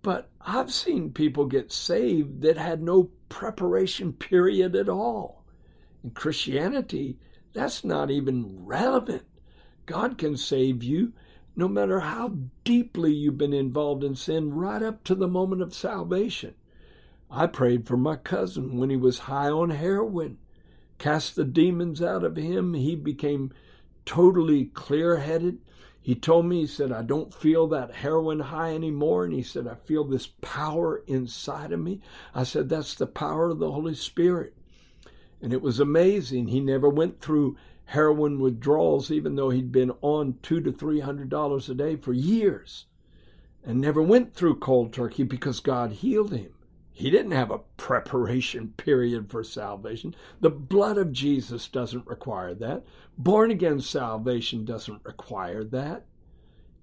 but 0.04 0.28
I've 0.38 0.70
seen 0.70 1.12
people 1.12 1.46
get 1.46 1.72
saved 1.72 2.42
that 2.42 2.58
had 2.58 2.82
no 2.82 3.08
preparation 3.30 4.12
period 4.12 4.76
at 4.76 4.90
all. 4.90 5.43
In 6.04 6.10
Christianity, 6.10 7.18
that's 7.54 7.82
not 7.82 8.10
even 8.10 8.64
relevant. 8.64 9.22
God 9.86 10.18
can 10.18 10.36
save 10.36 10.82
you 10.82 11.14
no 11.56 11.66
matter 11.66 12.00
how 12.00 12.36
deeply 12.62 13.12
you've 13.12 13.38
been 13.38 13.54
involved 13.54 14.04
in 14.04 14.14
sin, 14.14 14.52
right 14.52 14.82
up 14.82 15.02
to 15.04 15.14
the 15.14 15.26
moment 15.26 15.62
of 15.62 15.72
salvation. 15.72 16.54
I 17.30 17.46
prayed 17.46 17.86
for 17.86 17.96
my 17.96 18.16
cousin 18.16 18.76
when 18.76 18.90
he 18.90 18.96
was 18.96 19.20
high 19.20 19.48
on 19.48 19.70
heroin, 19.70 20.36
cast 20.98 21.36
the 21.36 21.44
demons 21.44 22.02
out 22.02 22.22
of 22.22 22.36
him. 22.36 22.74
He 22.74 22.94
became 22.94 23.52
totally 24.04 24.66
clear 24.66 25.16
headed, 25.16 25.58
he 26.04 26.14
told 26.14 26.44
me, 26.44 26.60
he 26.60 26.66
said, 26.66 26.92
I 26.92 27.00
don't 27.00 27.32
feel 27.32 27.66
that 27.68 27.94
heroin 27.94 28.40
high 28.40 28.74
anymore. 28.74 29.24
And 29.24 29.32
he 29.32 29.42
said, 29.42 29.66
I 29.66 29.74
feel 29.74 30.04
this 30.04 30.26
power 30.42 31.02
inside 31.06 31.72
of 31.72 31.80
me. 31.80 32.02
I 32.34 32.42
said, 32.42 32.68
That's 32.68 32.94
the 32.94 33.06
power 33.06 33.48
of 33.48 33.58
the 33.58 33.72
Holy 33.72 33.94
Spirit. 33.94 34.54
And 35.44 35.52
it 35.52 35.60
was 35.60 35.78
amazing. 35.78 36.48
He 36.48 36.58
never 36.58 36.88
went 36.88 37.20
through 37.20 37.58
heroin 37.84 38.38
withdrawals, 38.38 39.10
even 39.10 39.36
though 39.36 39.50
he'd 39.50 39.70
been 39.70 39.92
on 40.00 40.38
two 40.40 40.58
to 40.62 40.72
three 40.72 41.00
hundred 41.00 41.28
dollars 41.28 41.68
a 41.68 41.74
day 41.74 41.96
for 41.96 42.14
years, 42.14 42.86
and 43.62 43.78
never 43.78 44.00
went 44.00 44.32
through 44.32 44.58
cold 44.58 44.94
turkey 44.94 45.22
because 45.22 45.60
God 45.60 45.92
healed 45.92 46.32
him. 46.32 46.54
He 46.92 47.10
didn't 47.10 47.32
have 47.32 47.50
a 47.50 47.60
preparation 47.76 48.68
period 48.78 49.30
for 49.30 49.44
salvation. 49.44 50.14
The 50.40 50.48
blood 50.48 50.96
of 50.96 51.12
Jesus 51.12 51.68
doesn't 51.68 52.06
require 52.06 52.54
that. 52.54 52.86
Born 53.18 53.50
again 53.50 53.80
salvation 53.80 54.64
doesn't 54.64 55.04
require 55.04 55.62
that. 55.64 56.06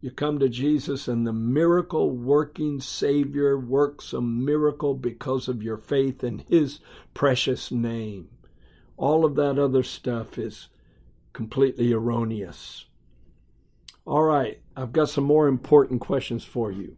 You 0.01 0.11
come 0.11 0.37
to 0.37 0.49
Jesus, 0.49 1.07
and 1.07 1.25
the 1.25 1.33
miracle 1.33 2.11
working 2.11 2.79
Savior 2.79 3.57
works 3.57 4.13
a 4.13 4.21
miracle 4.21 4.93
because 4.93 5.47
of 5.47 5.63
your 5.63 5.77
faith 5.77 6.23
in 6.23 6.43
His 6.47 6.79
precious 7.15 7.71
name. 7.71 8.29
All 9.01 9.25
of 9.25 9.33
that 9.33 9.57
other 9.57 9.81
stuff 9.81 10.37
is 10.37 10.67
completely 11.33 11.91
erroneous. 11.91 12.85
All 14.05 14.21
right, 14.21 14.59
I've 14.77 14.91
got 14.91 15.09
some 15.09 15.23
more 15.23 15.47
important 15.47 16.01
questions 16.01 16.43
for 16.43 16.71
you. 16.71 16.97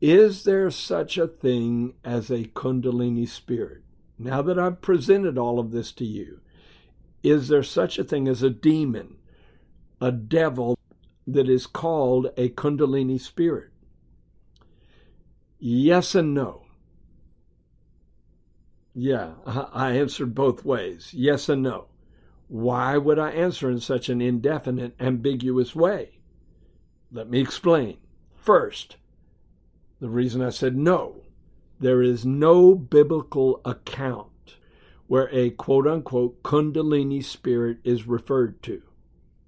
Is 0.00 0.44
there 0.44 0.70
such 0.70 1.18
a 1.18 1.26
thing 1.26 1.94
as 2.04 2.30
a 2.30 2.44
Kundalini 2.44 3.28
spirit? 3.28 3.82
Now 4.16 4.42
that 4.42 4.60
I've 4.60 4.80
presented 4.80 5.36
all 5.36 5.58
of 5.58 5.72
this 5.72 5.90
to 5.94 6.04
you, 6.04 6.38
is 7.24 7.48
there 7.48 7.64
such 7.64 7.98
a 7.98 8.04
thing 8.04 8.28
as 8.28 8.44
a 8.44 8.50
demon, 8.50 9.16
a 10.00 10.12
devil 10.12 10.78
that 11.26 11.48
is 11.48 11.66
called 11.66 12.28
a 12.36 12.50
Kundalini 12.50 13.20
spirit? 13.20 13.70
Yes 15.58 16.14
and 16.14 16.32
no. 16.32 16.63
Yeah, 18.94 19.32
I 19.44 19.92
answered 19.92 20.34
both 20.34 20.64
ways 20.64 21.12
yes 21.12 21.48
and 21.48 21.62
no. 21.62 21.86
Why 22.48 22.96
would 22.96 23.18
I 23.18 23.30
answer 23.30 23.70
in 23.70 23.80
such 23.80 24.08
an 24.08 24.20
indefinite, 24.20 24.94
ambiguous 25.00 25.74
way? 25.74 26.18
Let 27.10 27.28
me 27.28 27.40
explain. 27.40 27.98
First, 28.34 28.96
the 30.00 30.08
reason 30.08 30.42
I 30.42 30.50
said 30.50 30.76
no, 30.76 31.22
there 31.80 32.02
is 32.02 32.24
no 32.24 32.74
biblical 32.74 33.60
account 33.64 34.56
where 35.06 35.28
a 35.32 35.50
quote 35.50 35.86
unquote 35.86 36.42
Kundalini 36.42 37.24
spirit 37.24 37.78
is 37.84 38.06
referred 38.06 38.62
to. 38.64 38.82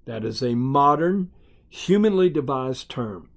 That 0.05 0.25
is 0.25 0.41
a 0.41 0.55
modern, 0.55 1.31
humanly 1.69 2.29
devised 2.29 2.89
term. 2.89 3.29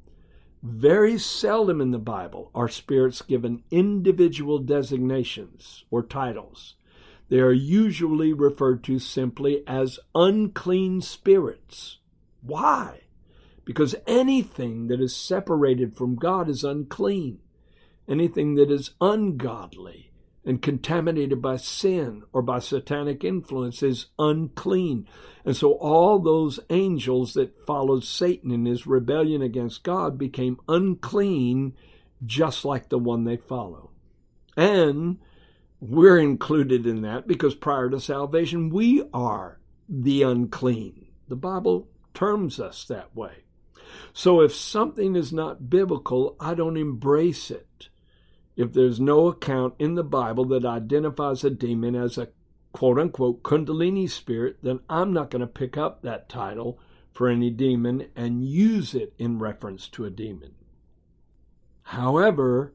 Very 0.62 1.18
seldom 1.18 1.80
in 1.80 1.90
the 1.90 1.98
Bible 1.98 2.50
are 2.54 2.68
spirits 2.68 3.22
given 3.22 3.62
individual 3.70 4.58
designations 4.58 5.84
or 5.90 6.02
titles. 6.02 6.74
They 7.28 7.40
are 7.40 7.52
usually 7.52 8.32
referred 8.32 8.84
to 8.84 8.98
simply 8.98 9.62
as 9.66 9.98
unclean 10.14 11.00
spirits. 11.00 11.98
Why? 12.42 13.02
because 13.70 13.94
anything 14.04 14.88
that 14.88 15.00
is 15.00 15.14
separated 15.14 15.96
from 15.96 16.16
God 16.16 16.48
is 16.48 16.64
unclean. 16.64 17.38
Anything 18.08 18.56
that 18.56 18.68
is 18.68 18.90
ungodly 19.00 20.09
and 20.44 20.62
contaminated 20.62 21.42
by 21.42 21.56
sin 21.56 22.22
or 22.32 22.42
by 22.42 22.58
satanic 22.58 23.24
influence 23.24 23.82
is 23.82 24.06
unclean. 24.18 25.06
And 25.44 25.56
so 25.56 25.72
all 25.74 26.18
those 26.18 26.60
angels 26.70 27.34
that 27.34 27.66
followed 27.66 28.04
Satan 28.04 28.50
in 28.50 28.64
his 28.64 28.86
rebellion 28.86 29.42
against 29.42 29.82
God 29.82 30.16
became 30.16 30.60
unclean 30.68 31.74
just 32.24 32.64
like 32.64 32.88
the 32.88 32.98
one 32.98 33.24
they 33.24 33.36
follow. 33.36 33.90
And 34.56 35.18
we're 35.80 36.18
included 36.18 36.86
in 36.86 37.02
that 37.02 37.26
because 37.26 37.54
prior 37.54 37.88
to 37.90 38.00
salvation, 38.00 38.70
we 38.70 39.02
are 39.12 39.58
the 39.88 40.22
unclean. 40.22 41.06
The 41.28 41.36
Bible 41.36 41.88
terms 42.14 42.58
us 42.60 42.84
that 42.86 43.14
way. 43.14 43.44
So 44.12 44.40
if 44.40 44.54
something 44.54 45.16
is 45.16 45.32
not 45.32 45.70
biblical, 45.70 46.36
I 46.40 46.54
don't 46.54 46.76
embrace 46.76 47.50
it. 47.50 47.89
If 48.60 48.74
there's 48.74 49.00
no 49.00 49.28
account 49.28 49.72
in 49.78 49.94
the 49.94 50.04
Bible 50.04 50.44
that 50.48 50.66
identifies 50.66 51.44
a 51.44 51.48
demon 51.48 51.94
as 51.94 52.18
a 52.18 52.28
quote 52.74 52.98
unquote 52.98 53.42
Kundalini 53.42 54.06
spirit, 54.06 54.58
then 54.62 54.80
I'm 54.86 55.14
not 55.14 55.30
going 55.30 55.40
to 55.40 55.46
pick 55.46 55.78
up 55.78 56.02
that 56.02 56.28
title 56.28 56.78
for 57.10 57.30
any 57.30 57.48
demon 57.48 58.08
and 58.14 58.44
use 58.44 58.94
it 58.94 59.14
in 59.16 59.38
reference 59.38 59.88
to 59.88 60.04
a 60.04 60.10
demon. 60.10 60.56
However, 61.84 62.74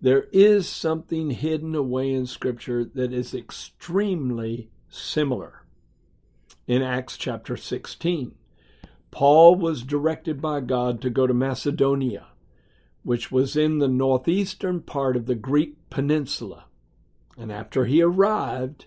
there 0.00 0.26
is 0.32 0.66
something 0.66 1.32
hidden 1.32 1.74
away 1.74 2.14
in 2.14 2.24
Scripture 2.24 2.82
that 2.94 3.12
is 3.12 3.34
extremely 3.34 4.70
similar. 4.88 5.66
In 6.66 6.80
Acts 6.80 7.18
chapter 7.18 7.58
16, 7.58 8.34
Paul 9.10 9.56
was 9.56 9.82
directed 9.82 10.40
by 10.40 10.60
God 10.60 11.02
to 11.02 11.10
go 11.10 11.26
to 11.26 11.34
Macedonia, 11.34 12.28
which 13.02 13.32
was 13.32 13.56
in 13.56 13.78
the 13.78 13.88
northeastern 13.88 14.80
part 14.80 15.16
of 15.16 15.26
the 15.26 15.34
Greek 15.34 15.76
peninsula. 15.90 16.64
And 17.38 17.50
after 17.50 17.86
he 17.86 18.02
arrived, 18.02 18.86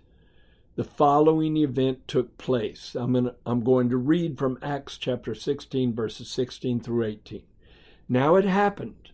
the 0.76 0.84
following 0.84 1.58
event 1.58 2.08
took 2.08 2.38
place. 2.38 2.96
I'm, 2.96 3.32
I'm 3.46 3.64
going 3.64 3.90
to 3.90 3.98
read 3.98 4.38
from 4.38 4.58
Acts 4.62 4.98
chapter 4.98 5.36
16, 5.36 5.94
verses 5.94 6.30
16 6.30 6.80
through 6.80 7.06
18. 7.06 7.44
Now 8.10 8.36
it 8.36 8.46
happened, 8.46 9.12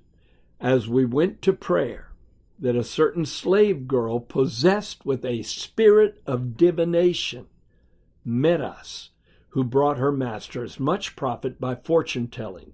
as 0.60 0.88
we 0.88 1.06
went 1.06 1.42
to 1.44 1.54
prayer, 1.54 2.12
that 2.58 2.76
a 2.76 2.84
certain 2.84 3.26
slave 3.26 3.88
girl 3.88 4.20
possessed 4.20 5.06
with 5.06 5.24
a 5.24 5.44
spirit 5.44 6.22
of 6.26 6.58
divination 6.58 7.48
met 8.26 8.62
us 8.62 9.12
who 9.50 9.64
brought 9.64 9.98
her 9.98 10.12
masters 10.12 10.80
much 10.80 11.16
profit 11.16 11.60
by 11.60 11.76
fortune 11.76 12.28
telling. 12.28 12.74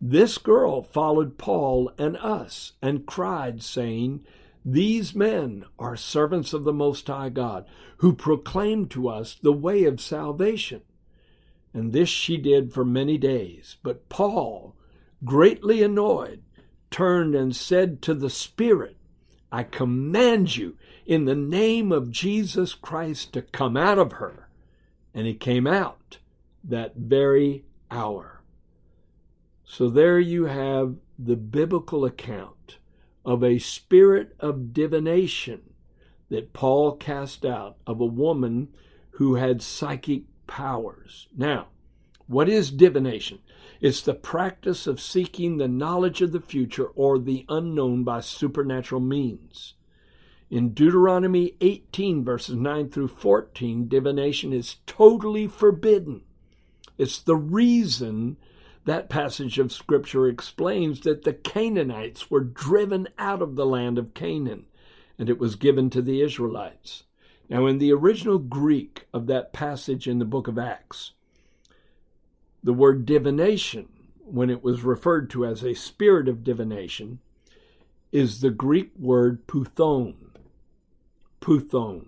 This 0.00 0.38
girl 0.38 0.82
followed 0.82 1.38
Paul 1.38 1.90
and 1.98 2.16
us 2.18 2.72
and 2.82 3.06
cried, 3.06 3.62
saying, 3.62 4.24
These 4.64 5.14
men 5.14 5.64
are 5.78 5.96
servants 5.96 6.52
of 6.52 6.64
the 6.64 6.72
Most 6.72 7.06
High 7.06 7.30
God, 7.30 7.66
who 7.98 8.14
proclaim 8.14 8.86
to 8.88 9.08
us 9.08 9.34
the 9.34 9.52
way 9.52 9.84
of 9.84 10.00
salvation. 10.00 10.82
And 11.72 11.92
this 11.92 12.08
she 12.08 12.36
did 12.36 12.72
for 12.72 12.84
many 12.84 13.18
days. 13.18 13.76
But 13.82 14.08
Paul, 14.08 14.76
greatly 15.24 15.82
annoyed, 15.82 16.42
turned 16.90 17.34
and 17.34 17.54
said 17.54 18.02
to 18.02 18.14
the 18.14 18.30
Spirit, 18.30 18.96
I 19.50 19.62
command 19.62 20.56
you 20.56 20.76
in 21.06 21.24
the 21.24 21.34
name 21.34 21.92
of 21.92 22.10
Jesus 22.10 22.74
Christ 22.74 23.32
to 23.32 23.42
come 23.42 23.76
out 23.76 23.98
of 23.98 24.12
her 24.14 24.44
and 25.14 25.26
he 25.26 25.34
came 25.34 25.66
out 25.66 26.18
that 26.64 26.96
very 26.96 27.64
hour. 27.90 28.33
So 29.64 29.88
there 29.88 30.18
you 30.18 30.44
have 30.44 30.96
the 31.18 31.36
biblical 31.36 32.04
account 32.04 32.78
of 33.24 33.42
a 33.42 33.58
spirit 33.58 34.34
of 34.38 34.72
divination 34.72 35.74
that 36.28 36.52
Paul 36.52 36.96
cast 36.96 37.44
out 37.44 37.76
of 37.86 38.00
a 38.00 38.06
woman 38.06 38.68
who 39.12 39.36
had 39.36 39.62
psychic 39.62 40.24
powers. 40.46 41.28
Now, 41.36 41.68
what 42.26 42.48
is 42.48 42.70
divination? 42.70 43.38
It's 43.80 44.00
the 44.00 44.14
practice 44.14 44.86
of 44.86 45.00
seeking 45.00 45.56
the 45.56 45.68
knowledge 45.68 46.22
of 46.22 46.32
the 46.32 46.40
future 46.40 46.86
or 46.86 47.18
the 47.18 47.44
unknown 47.48 48.04
by 48.04 48.20
supernatural 48.20 49.00
means. 49.00 49.74
In 50.50 50.70
Deuteronomy 50.70 51.56
18, 51.60 52.24
verses 52.24 52.54
9 52.54 52.90
through 52.90 53.08
14, 53.08 53.88
divination 53.88 54.52
is 54.52 54.76
totally 54.86 55.48
forbidden. 55.48 56.22
It's 56.96 57.18
the 57.18 57.36
reason 57.36 58.36
that 58.84 59.08
passage 59.08 59.58
of 59.58 59.72
Scripture 59.72 60.28
explains 60.28 61.00
that 61.00 61.24
the 61.24 61.32
Canaanites 61.32 62.30
were 62.30 62.40
driven 62.40 63.08
out 63.18 63.42
of 63.42 63.56
the 63.56 63.66
land 63.66 63.98
of 63.98 64.14
Canaan 64.14 64.66
and 65.18 65.28
it 65.30 65.38
was 65.38 65.56
given 65.56 65.90
to 65.90 66.02
the 66.02 66.20
Israelites. 66.20 67.04
Now, 67.48 67.66
in 67.66 67.78
the 67.78 67.92
original 67.92 68.38
Greek 68.38 69.06
of 69.12 69.26
that 69.26 69.52
passage 69.52 70.08
in 70.08 70.18
the 70.18 70.24
book 70.24 70.48
of 70.48 70.58
Acts, 70.58 71.12
the 72.62 72.72
word 72.72 73.04
divination, 73.04 73.88
when 74.24 74.50
it 74.50 74.64
was 74.64 74.82
referred 74.82 75.30
to 75.30 75.44
as 75.44 75.62
a 75.62 75.74
spirit 75.74 76.28
of 76.28 76.42
divination, 76.42 77.20
is 78.10 78.40
the 78.40 78.50
Greek 78.50 78.92
word 78.98 79.46
puthon. 79.46 80.14
Puthon. 81.40 82.06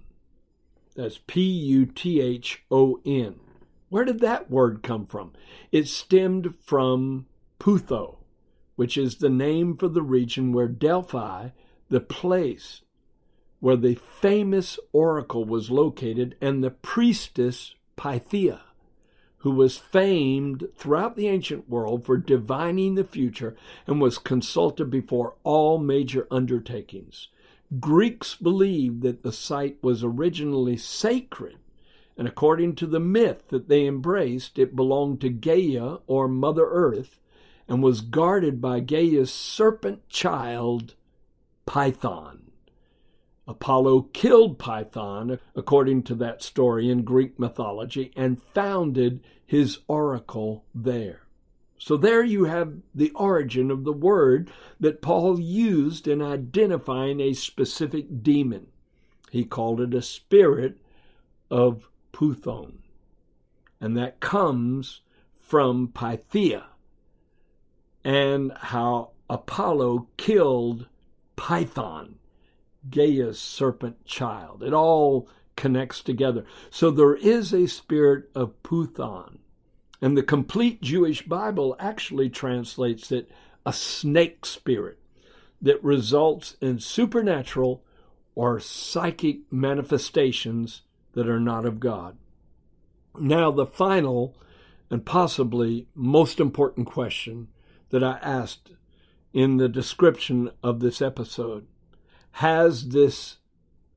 That's 0.94 1.20
P 1.26 1.42
U 1.42 1.84
T 1.84 2.20
H 2.20 2.62
O 2.70 3.00
N. 3.04 3.38
Where 3.88 4.04
did 4.04 4.20
that 4.20 4.50
word 4.50 4.82
come 4.82 5.06
from? 5.06 5.32
It 5.70 5.86
stemmed 5.88 6.54
from 6.60 7.26
Putho, 7.60 8.18
which 8.74 8.96
is 8.96 9.16
the 9.16 9.30
name 9.30 9.76
for 9.76 9.88
the 9.88 10.02
region 10.02 10.52
where 10.52 10.68
Delphi, 10.68 11.50
the 11.88 12.00
place 12.00 12.82
where 13.60 13.76
the 13.76 13.94
famous 13.94 14.78
oracle 14.92 15.44
was 15.44 15.70
located, 15.70 16.36
and 16.40 16.62
the 16.62 16.70
priestess 16.70 17.74
Pythia, 17.96 18.62
who 19.38 19.50
was 19.50 19.78
famed 19.78 20.68
throughout 20.76 21.16
the 21.16 21.28
ancient 21.28 21.68
world 21.68 22.04
for 22.04 22.16
divining 22.16 22.96
the 22.96 23.04
future 23.04 23.56
and 23.86 24.00
was 24.00 24.18
consulted 24.18 24.90
before 24.90 25.36
all 25.44 25.78
major 25.78 26.26
undertakings. 26.30 27.28
Greeks 27.80 28.34
believed 28.34 29.02
that 29.02 29.22
the 29.22 29.32
site 29.32 29.78
was 29.82 30.04
originally 30.04 30.76
sacred, 30.76 31.56
and 32.16 32.26
according 32.26 32.74
to 32.76 32.86
the 32.86 33.00
myth 33.00 33.48
that 33.48 33.68
they 33.68 33.86
embraced, 33.86 34.58
it 34.58 34.76
belonged 34.76 35.20
to 35.20 35.28
Gaia 35.28 35.98
or 36.06 36.28
Mother 36.28 36.66
Earth 36.66 37.20
and 37.68 37.82
was 37.82 38.00
guarded 38.00 38.60
by 38.60 38.80
Gaia's 38.80 39.32
serpent 39.32 40.08
child, 40.08 40.94
Python. 41.66 42.50
Apollo 43.48 44.08
killed 44.12 44.58
Python, 44.58 45.38
according 45.54 46.02
to 46.04 46.14
that 46.16 46.42
story 46.42 46.90
in 46.90 47.02
Greek 47.02 47.38
mythology, 47.38 48.12
and 48.16 48.42
founded 48.42 49.20
his 49.44 49.78
oracle 49.86 50.64
there. 50.74 51.22
So 51.78 51.96
there 51.96 52.24
you 52.24 52.44
have 52.44 52.78
the 52.94 53.10
origin 53.10 53.70
of 53.70 53.84
the 53.84 53.92
word 53.92 54.50
that 54.80 55.02
Paul 55.02 55.38
used 55.38 56.08
in 56.08 56.22
identifying 56.22 57.20
a 57.20 57.34
specific 57.34 58.22
demon. 58.22 58.68
He 59.30 59.44
called 59.44 59.80
it 59.80 59.94
a 59.94 60.02
spirit 60.02 60.78
of 61.50 61.88
Puthon. 62.16 62.78
And 63.78 63.94
that 63.96 64.20
comes 64.20 65.02
from 65.38 65.88
Pythia 65.88 66.64
and 68.02 68.52
how 68.56 69.10
Apollo 69.28 70.08
killed 70.16 70.86
Python 71.36 72.14
Gaia's 72.88 73.38
serpent 73.38 74.06
child. 74.06 74.62
It 74.62 74.72
all 74.72 75.28
connects 75.56 76.00
together. 76.00 76.46
So 76.70 76.90
there 76.90 77.16
is 77.16 77.52
a 77.52 77.66
spirit 77.66 78.30
of 78.34 78.62
Puthon. 78.62 79.38
And 80.00 80.16
the 80.16 80.22
complete 80.22 80.80
Jewish 80.80 81.22
Bible 81.22 81.76
actually 81.78 82.30
translates 82.30 83.12
it 83.12 83.30
a 83.66 83.74
snake 83.74 84.46
spirit 84.46 84.98
that 85.60 85.82
results 85.84 86.56
in 86.62 86.78
supernatural 86.78 87.82
or 88.34 88.58
psychic 88.60 89.40
manifestations 89.50 90.82
that 91.16 91.28
are 91.28 91.40
not 91.40 91.64
of 91.64 91.80
God. 91.80 92.18
Now, 93.18 93.50
the 93.50 93.66
final 93.66 94.36
and 94.90 95.04
possibly 95.04 95.88
most 95.94 96.38
important 96.38 96.86
question 96.86 97.48
that 97.88 98.04
I 98.04 98.18
asked 98.22 98.72
in 99.32 99.56
the 99.56 99.68
description 99.68 100.50
of 100.62 100.80
this 100.80 101.00
episode 101.00 101.66
has 102.32 102.90
this 102.90 103.38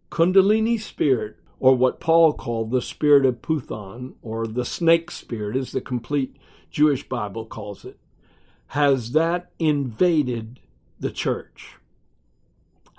Kundalini 0.10 0.80
spirit, 0.80 1.36
or 1.60 1.76
what 1.76 2.00
Paul 2.00 2.32
called 2.32 2.72
the 2.72 2.82
spirit 2.82 3.26
of 3.26 3.42
Puthon, 3.42 4.14
or 4.22 4.48
the 4.48 4.64
snake 4.64 5.12
spirit, 5.12 5.58
as 5.58 5.74
the 5.74 5.82
complete 5.82 6.38
Jewish 6.72 7.08
Bible 7.08 7.46
calls 7.46 7.84
it, 7.84 8.00
has 8.68 9.12
that 9.12 9.52
invaded 9.60 10.62
the 11.00 11.12
church? 11.12 11.76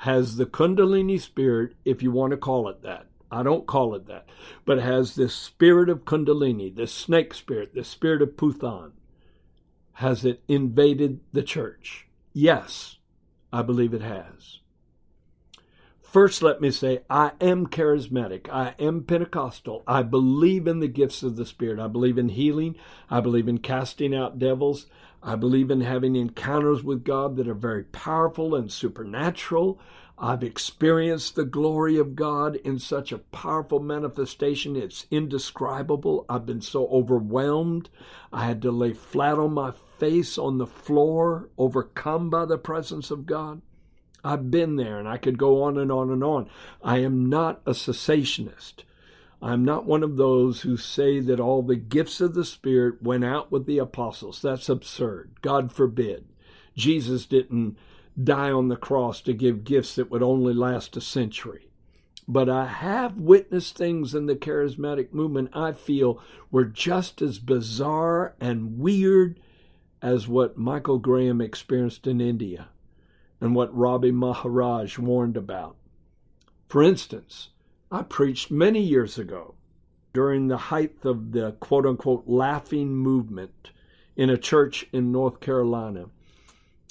Has 0.01 0.37
the 0.37 0.47
Kundalini 0.47 1.19
spirit, 1.19 1.75
if 1.87 2.03
you 2.03 2.11
want 2.13 2.33
to 2.33 2.37
call 2.37 2.69
it 2.69 2.83
that, 2.83 3.07
I 3.31 3.43
don't 3.43 3.67
call 3.67 3.95
it 3.95 4.07
that, 4.07 4.27
but 4.65 4.79
has 4.81 5.15
this 5.15 5.35
spirit 5.35 5.89
of 5.89 6.05
Kundalini, 6.05 6.75
this 6.75 6.93
snake 6.93 7.33
spirit, 7.35 7.75
this 7.75 7.89
spirit 7.89 8.23
of 8.23 8.37
Puthon. 8.37 8.93
has 9.95 10.25
it 10.25 10.43
invaded 10.49 11.21
the 11.33 11.43
church? 11.43 12.07
Yes, 12.33 12.99
I 13.53 13.63
believe 13.63 13.93
it 13.95 14.03
has. 14.03 14.61
First, 16.11 16.43
let 16.43 16.61
me 16.61 16.73
say, 16.73 17.03
I 17.09 17.33
am 17.41 17.69
charismatic. 17.69 18.49
I 18.51 18.75
am 18.81 19.05
Pentecostal. 19.05 19.85
I 19.87 20.03
believe 20.03 20.67
in 20.67 20.81
the 20.81 20.89
gifts 20.89 21.23
of 21.23 21.37
the 21.37 21.47
Spirit. 21.47 21.79
I 21.79 21.87
believe 21.87 22.19
in 22.19 22.31
healing. 22.31 22.75
I 23.09 23.21
believe 23.21 23.47
in 23.47 23.59
casting 23.59 24.13
out 24.13 24.41
devils. 24.41 24.87
I 25.23 25.37
believe 25.37 25.71
in 25.71 25.83
having 25.83 26.17
encounters 26.17 26.83
with 26.83 27.05
God 27.05 27.37
that 27.37 27.47
are 27.47 27.55
very 27.55 27.85
powerful 27.85 28.57
and 28.57 28.73
supernatural. 28.73 29.79
I've 30.23 30.43
experienced 30.43 31.35
the 31.35 31.47
glory 31.47 31.97
of 31.97 32.15
God 32.15 32.57
in 32.57 32.79
such 32.79 33.11
a 33.11 33.19
powerful 33.19 33.81
manifestation. 33.81 34.77
It's 34.77 35.07
indescribable. 35.11 36.27
I've 36.29 36.45
been 36.45 36.61
so 36.61 36.87
overwhelmed. 36.89 37.89
I 38.31 38.45
had 38.45 38.61
to 38.63 38.71
lay 38.71 38.93
flat 38.93 39.39
on 39.39 39.55
my 39.55 39.73
face 39.99 40.37
on 40.37 40.59
the 40.59 40.67
floor, 40.67 41.49
overcome 41.57 42.29
by 42.29 42.45
the 42.45 42.59
presence 42.59 43.11
of 43.11 43.25
God. 43.25 43.63
I've 44.23 44.51
been 44.51 44.77
there 44.77 44.99
and 44.99 45.09
I 45.09 45.17
could 45.17 45.39
go 45.39 45.63
on 45.63 45.79
and 45.79 45.91
on 45.91 46.11
and 46.11 46.23
on. 46.23 46.51
I 46.85 46.99
am 46.99 47.31
not 47.31 47.63
a 47.65 47.71
cessationist. 47.71 48.85
I'm 49.41 49.65
not 49.65 49.87
one 49.87 50.03
of 50.03 50.19
those 50.19 50.61
who 50.61 50.77
say 50.77 51.21
that 51.21 51.41
all 51.41 51.63
the 51.63 51.77
gifts 51.77 52.21
of 52.21 52.35
the 52.35 52.45
Spirit 52.45 53.03
went 53.03 53.25
out 53.25 53.51
with 53.51 53.65
the 53.65 53.79
apostles. 53.79 54.43
That's 54.43 54.69
absurd. 54.69 55.37
God 55.41 55.73
forbid. 55.73 56.27
Jesus 56.77 57.25
didn't 57.25 57.79
die 58.25 58.51
on 58.51 58.69
the 58.69 58.77
cross 58.77 59.21
to 59.23 59.33
give 59.33 59.65
gifts 59.65 59.95
that 59.95 60.11
would 60.11 60.23
only 60.23 60.53
last 60.53 60.97
a 60.97 61.01
century. 61.01 61.71
But 62.29 62.49
I 62.49 62.67
have 62.67 63.17
witnessed 63.19 63.77
things 63.77 64.15
in 64.15 64.27
the 64.27 64.37
charismatic 64.37 65.13
movement 65.13 65.51
I 65.53 65.73
feel 65.73 66.23
were 66.51 66.65
just 66.65 67.21
as 67.23 67.39
bizarre 67.39 68.35
and 68.41 68.79
weird 68.79 69.41
as 70.03 70.29
what 70.29 70.57
Michael 70.57 70.99
Graham 70.99 71.41
experienced 71.41 72.07
in 72.07 72.21
India 72.21 72.69
and 73.41 73.55
what 73.55 73.77
Rabi 73.77 74.13
Maharaj 74.13 74.99
warned 74.99 75.37
about. 75.37 75.77
For 76.69 76.83
instance, 76.83 77.49
I 77.91 78.03
preached 78.03 78.51
many 78.51 78.81
years 78.81 79.19
ago 79.19 79.55
during 80.13 80.49
the 80.49 80.57
height 80.57 80.97
of 81.05 81.33
the 81.33 81.53
quote 81.53 81.87
unquote 81.87 82.25
laughing 82.27 82.95
movement 82.95 83.71
in 84.17 84.31
a 84.31 84.39
church 84.39 84.87
in 84.93 85.11
North 85.11 85.41
Carolina. 85.41 86.07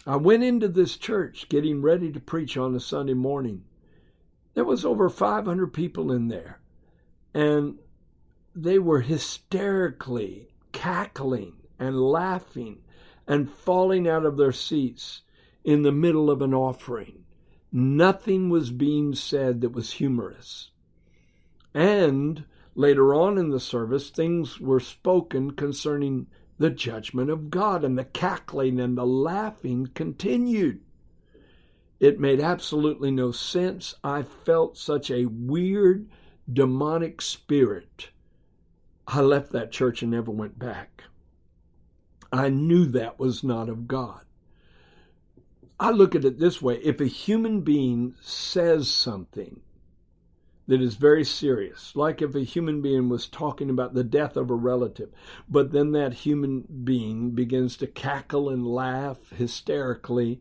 I 0.10 0.16
went 0.16 0.44
into 0.44 0.68
this 0.68 0.98
church 0.98 1.50
getting 1.50 1.84
ready 1.84 2.12
to 2.12 2.20
preach 2.20 2.58
on 2.58 2.74
a 2.74 2.80
Sunday 2.80 3.14
morning. 3.14 3.66
There 4.56 4.66
was 4.66 4.84
over 4.84 5.08
500 5.08 5.72
people 5.72 6.12
in 6.12 6.30
there, 6.30 6.62
and 7.32 7.78
they 8.56 8.80
were 8.80 9.02
hysterically 9.02 10.48
cackling 10.72 11.58
and 11.78 12.02
laughing 12.02 12.80
and 13.28 13.52
falling 13.52 14.08
out 14.08 14.26
of 14.26 14.36
their 14.36 14.52
seats 14.52 15.22
in 15.64 15.84
the 15.84 15.92
middle 15.92 16.32
of 16.32 16.42
an 16.42 16.56
offering. 16.56 17.26
Nothing 17.72 18.50
was 18.50 18.72
being 18.72 19.14
said 19.14 19.62
that 19.62 19.74
was 19.74 19.92
humorous. 19.92 20.72
And 21.72 22.46
later 22.74 23.14
on 23.14 23.38
in 23.38 23.50
the 23.50 23.60
service, 23.60 24.10
things 24.10 24.60
were 24.60 24.80
spoken 24.80 25.52
concerning 25.52 26.26
the 26.60 26.70
judgment 26.70 27.30
of 27.30 27.50
God, 27.50 27.84
and 27.84 27.98
the 27.98 28.04
cackling 28.04 28.80
and 28.80 28.98
the 28.98 29.06
laughing 29.06 29.90
continued. 29.96 30.82
It 32.00 32.20
made 32.20 32.40
absolutely 32.40 33.12
no 33.12 33.32
sense. 33.32 33.96
I 34.04 34.22
felt 34.22 34.78
such 34.78 35.10
a 35.10 35.26
weird, 35.26 36.10
demonic 36.52 37.22
spirit. 37.22 38.10
I 39.08 39.22
left 39.22 39.52
that 39.54 39.72
church 39.72 40.02
and 40.02 40.12
never 40.12 40.32
went 40.32 40.60
back. 40.60 41.04
I 42.32 42.50
knew 42.50 42.86
that 42.86 43.20
was 43.20 43.44
not 43.44 43.70
of 43.70 43.88
God. 43.88 44.22
I 45.80 45.92
look 45.92 46.14
at 46.14 46.26
it 46.26 46.40
this 46.40 46.62
way 46.62 46.76
if 46.84 47.00
a 47.00 47.06
human 47.06 47.62
being 47.62 48.16
says 48.22 48.90
something 48.90 49.62
that 50.70 50.82
is 50.84 50.94
very 50.94 51.26
serious, 51.26 51.96
like 51.96 52.22
if 52.22 52.36
a 52.36 52.42
human 52.42 52.80
being 52.80 53.10
was 53.10 53.26
talking 53.26 53.72
about 53.72 53.96
the 53.96 54.04
death 54.04 54.38
of 54.38 54.52
a 54.52 54.56
relative, 54.56 55.10
but 55.50 55.72
then 55.72 55.94
that 55.94 56.14
human 56.14 56.64
being 56.84 57.32
begins 57.32 57.76
to 57.76 57.88
cackle 57.88 58.50
and 58.50 58.68
laugh 58.68 59.18
hysterically, 59.36 60.40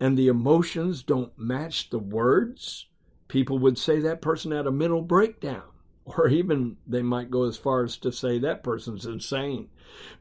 and 0.00 0.18
the 0.18 0.26
emotions 0.26 1.04
don't 1.04 1.38
match 1.38 1.88
the 1.90 2.00
words, 2.00 2.86
people 3.28 3.60
would 3.60 3.78
say 3.78 4.00
that 4.00 4.20
person 4.20 4.50
had 4.50 4.66
a 4.66 4.72
mental 4.72 5.02
breakdown. 5.02 5.62
Or 6.04 6.28
even 6.28 6.76
they 6.86 7.02
might 7.02 7.30
go 7.30 7.44
as 7.44 7.56
far 7.56 7.84
as 7.84 7.96
to 7.98 8.12
say 8.12 8.38
that 8.38 8.62
person's 8.62 9.06
insane 9.06 9.68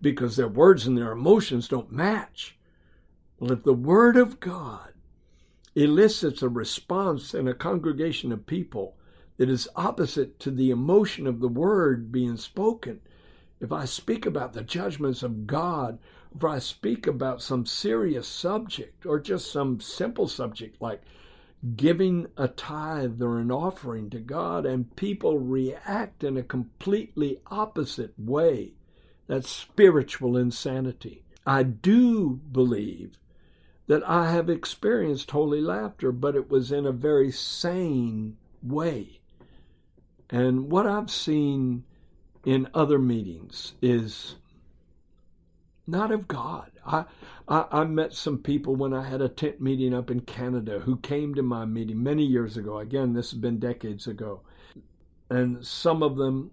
because 0.02 0.36
their 0.36 0.48
words 0.48 0.88
and 0.88 0.98
their 0.98 1.12
emotions 1.12 1.68
don't 1.68 1.92
match. 1.92 2.58
Well, 3.40 3.52
if 3.52 3.64
the 3.64 3.74
Word 3.74 4.18
of 4.18 4.40
God 4.40 4.95
elicits 5.76 6.42
a 6.42 6.50
response 6.50 7.34
in 7.34 7.48
a 7.48 7.54
congregation 7.54 8.32
of 8.32 8.48
people 8.48 8.96
that 9.38 9.50
is 9.50 9.68
opposite 9.76 10.40
to 10.40 10.50
the 10.50 10.72
emotion 10.72 11.28
of 11.28 11.42
the 11.42 11.50
Word 11.50 12.12
being 12.12 12.38
spoken, 12.38 13.02
if 13.60 13.72
I 13.72 13.86
speak 13.86 14.26
about 14.26 14.54
the 14.54 14.64
judgments 14.64 15.24
of 15.24 15.46
God, 15.46 16.00
if 16.34 16.44
I 16.44 16.60
speak 16.60 17.08
about 17.08 17.42
some 17.42 17.66
serious 17.66 18.28
subject 18.28 19.06
or 19.06 19.20
just 19.20 19.52
some 19.52 19.80
simple 19.80 20.28
subject 20.28 20.82
like 20.82 21.02
giving 21.76 22.28
a 22.38 22.48
tithe 22.48 23.22
or 23.22 23.40
an 23.40 23.52
offering 23.52 24.10
to 24.12 24.20
God, 24.20 24.66
and 24.66 24.96
people 24.96 25.40
react 25.40 26.24
in 26.24 26.38
a 26.38 26.44
completely 26.44 27.40
opposite 27.48 28.14
way, 28.18 28.74
that's 29.28 29.50
spiritual 29.50 30.38
insanity. 30.38 31.24
I 31.46 31.64
do 31.64 32.40
believe 32.52 33.18
that 33.88 34.08
I 34.08 34.32
have 34.32 34.50
experienced 34.50 35.32
holy 35.32 35.62
laughter, 35.62 36.12
but 36.12 36.36
it 36.36 36.50
was 36.50 36.72
in 36.72 36.86
a 36.86 36.92
very 36.92 37.32
sane 37.32 38.38
way. 38.64 39.20
And 40.30 40.72
what 40.72 40.88
I've 40.88 41.12
seen 41.12 41.84
in 42.46 42.68
other 42.74 42.98
meetings 42.98 43.74
is 43.82 44.36
not 45.88 46.12
of 46.12 46.28
God. 46.28 46.72
I, 46.86 47.06
I, 47.48 47.66
I 47.72 47.84
met 47.84 48.14
some 48.14 48.40
people 48.40 48.76
when 48.76 48.94
I 48.94 49.08
had 49.08 49.22
a 49.22 49.30
tent 49.30 49.62
meeting 49.62 49.94
up 49.94 50.10
in 50.10 50.22
Canada 50.22 50.80
who 50.80 50.98
came 50.98 51.36
to 51.36 51.44
my 51.44 51.66
meeting 51.66 52.02
many 52.02 52.24
years 52.24 52.58
ago. 52.58 52.80
Again, 52.80 53.14
this 53.14 53.32
has 53.32 53.40
been 53.40 53.60
decades 53.60 54.08
ago. 54.08 54.42
And 55.30 55.66
some 55.66 56.02
of 56.04 56.18
them, 56.18 56.52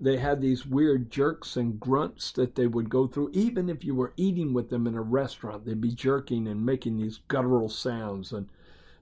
they 0.00 0.18
had 0.18 0.40
these 0.40 0.66
weird 0.66 1.10
jerks 1.10 1.56
and 1.56 1.80
grunts 1.80 2.30
that 2.32 2.54
they 2.54 2.66
would 2.66 2.90
go 2.90 3.06
through. 3.06 3.30
Even 3.32 3.68
if 3.68 3.84
you 3.84 3.94
were 3.94 4.12
eating 4.16 4.52
with 4.52 4.68
them 4.68 4.86
in 4.86 4.94
a 4.94 5.02
restaurant, 5.02 5.64
they'd 5.64 5.80
be 5.80 5.92
jerking 5.92 6.46
and 6.46 6.66
making 6.66 6.98
these 6.98 7.20
guttural 7.28 7.68
sounds. 7.68 8.32
And 8.32 8.48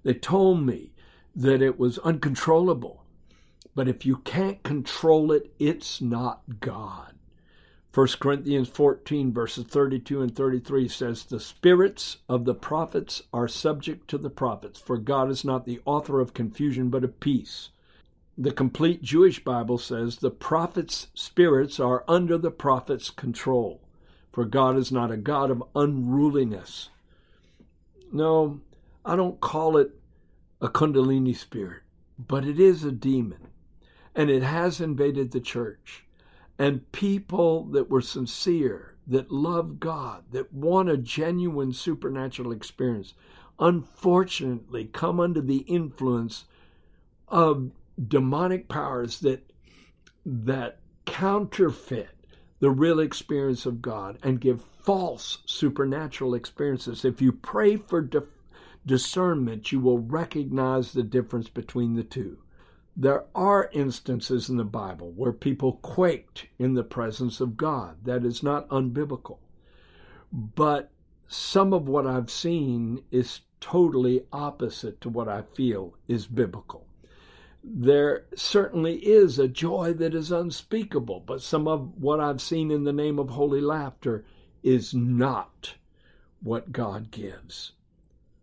they 0.02 0.14
told 0.14 0.62
me 0.64 0.92
that 1.34 1.62
it 1.62 1.78
was 1.78 1.98
uncontrollable. 1.98 3.02
But 3.74 3.88
if 3.88 4.06
you 4.06 4.18
can't 4.18 4.62
control 4.62 5.32
it, 5.32 5.52
it's 5.58 6.00
not 6.00 6.60
God. 6.60 7.14
1 7.92 8.08
Corinthians 8.18 8.68
14, 8.68 9.32
verses 9.32 9.64
32 9.66 10.20
and 10.20 10.34
33 10.34 10.88
says, 10.88 11.24
The 11.24 11.38
spirits 11.38 12.18
of 12.28 12.44
the 12.44 12.54
prophets 12.54 13.22
are 13.32 13.46
subject 13.46 14.08
to 14.08 14.18
the 14.18 14.30
prophets, 14.30 14.80
for 14.80 14.98
God 14.98 15.30
is 15.30 15.44
not 15.44 15.64
the 15.64 15.80
author 15.84 16.20
of 16.20 16.34
confusion, 16.34 16.88
but 16.88 17.04
of 17.04 17.20
peace. 17.20 17.70
The 18.36 18.50
complete 18.50 19.02
Jewish 19.02 19.44
Bible 19.44 19.78
says, 19.78 20.16
The 20.16 20.30
prophets' 20.30 21.08
spirits 21.14 21.78
are 21.78 22.04
under 22.08 22.36
the 22.36 22.50
prophets' 22.50 23.10
control, 23.10 23.80
for 24.32 24.44
God 24.44 24.76
is 24.76 24.90
not 24.90 25.12
a 25.12 25.16
God 25.16 25.50
of 25.50 25.62
unruliness. 25.76 26.90
No, 28.12 28.60
I 29.04 29.14
don't 29.14 29.40
call 29.40 29.76
it 29.76 29.92
a 30.60 30.68
Kundalini 30.68 31.36
spirit, 31.36 31.82
but 32.18 32.44
it 32.44 32.58
is 32.58 32.84
a 32.84 32.92
demon 32.92 33.48
and 34.14 34.30
it 34.30 34.42
has 34.42 34.80
invaded 34.80 35.30
the 35.30 35.40
church. 35.40 36.04
And 36.58 36.90
people 36.92 37.64
that 37.66 37.90
were 37.90 38.00
sincere, 38.00 38.94
that 39.06 39.30
love 39.30 39.80
God, 39.80 40.24
that 40.30 40.52
want 40.52 40.88
a 40.88 40.96
genuine 40.96 41.72
supernatural 41.72 42.52
experience, 42.52 43.14
unfortunately 43.58 44.84
come 44.86 45.18
under 45.18 45.40
the 45.40 45.58
influence 45.58 46.44
of 47.28 47.70
demonic 48.08 48.68
powers 48.68 49.20
that 49.20 49.50
that 50.26 50.78
counterfeit 51.04 52.08
the 52.60 52.70
real 52.70 52.98
experience 52.98 53.66
of 53.66 53.82
God 53.82 54.18
and 54.22 54.40
give 54.40 54.62
false 54.62 55.38
supernatural 55.44 56.34
experiences. 56.34 57.04
If 57.04 57.20
you 57.20 57.32
pray 57.32 57.76
for 57.76 58.00
di- 58.00 58.20
discernment, 58.86 59.70
you 59.70 59.80
will 59.80 59.98
recognize 59.98 60.92
the 60.92 61.02
difference 61.02 61.48
between 61.48 61.94
the 61.94 62.04
two. 62.04 62.38
There 62.96 63.24
are 63.34 63.70
instances 63.72 64.48
in 64.48 64.56
the 64.56 64.64
Bible 64.64 65.12
where 65.12 65.32
people 65.32 65.74
quaked 65.82 66.46
in 66.58 66.74
the 66.74 66.84
presence 66.84 67.40
of 67.40 67.56
God. 67.56 67.96
That 68.04 68.24
is 68.24 68.42
not 68.42 68.68
unbiblical. 68.68 69.38
But 70.32 70.90
some 71.28 71.72
of 71.72 71.88
what 71.88 72.06
I've 72.06 72.30
seen 72.30 73.02
is 73.10 73.40
totally 73.60 74.24
opposite 74.32 75.00
to 75.00 75.08
what 75.08 75.28
I 75.28 75.42
feel 75.42 75.96
is 76.08 76.26
biblical. 76.26 76.86
There 77.66 78.26
certainly 78.34 78.96
is 78.96 79.38
a 79.38 79.48
joy 79.48 79.94
that 79.94 80.14
is 80.14 80.30
unspeakable, 80.30 81.20
but 81.20 81.40
some 81.40 81.66
of 81.66 81.96
what 81.96 82.20
I've 82.20 82.42
seen 82.42 82.70
in 82.70 82.84
the 82.84 82.92
name 82.92 83.18
of 83.18 83.30
holy 83.30 83.62
laughter 83.62 84.24
is 84.62 84.92
not 84.92 85.74
what 86.42 86.72
God 86.72 87.10
gives. 87.10 87.72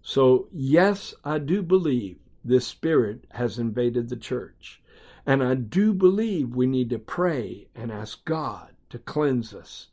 So, 0.01 0.47
yes, 0.51 1.13
I 1.23 1.37
do 1.37 1.61
believe 1.61 2.17
this 2.43 2.65
spirit 2.65 3.25
has 3.31 3.59
invaded 3.59 4.09
the 4.09 4.15
church. 4.15 4.81
And 5.25 5.43
I 5.43 5.53
do 5.53 5.93
believe 5.93 6.55
we 6.55 6.65
need 6.65 6.89
to 6.89 6.97
pray 6.97 7.67
and 7.75 7.91
ask 7.91 8.25
God 8.25 8.73
to 8.89 8.97
cleanse 8.97 9.53
us 9.53 9.87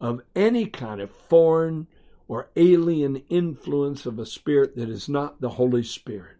of 0.00 0.22
any 0.34 0.66
kind 0.66 1.00
of 1.00 1.10
foreign 1.10 1.86
or 2.26 2.50
alien 2.56 3.22
influence 3.28 4.06
of 4.06 4.18
a 4.18 4.26
spirit 4.26 4.74
that 4.74 4.88
is 4.88 5.08
not 5.08 5.40
the 5.40 5.50
Holy 5.50 5.84
Spirit. 5.84 6.38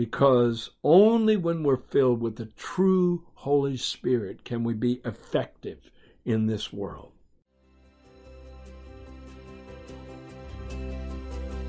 Because 0.00 0.70
only 0.82 1.36
when 1.36 1.62
we're 1.62 1.76
filled 1.76 2.22
with 2.22 2.36
the 2.36 2.46
true 2.56 3.26
Holy 3.34 3.76
Spirit 3.76 4.44
can 4.44 4.64
we 4.64 4.72
be 4.72 5.02
effective 5.04 5.90
in 6.24 6.46
this 6.46 6.72
world. 6.72 7.12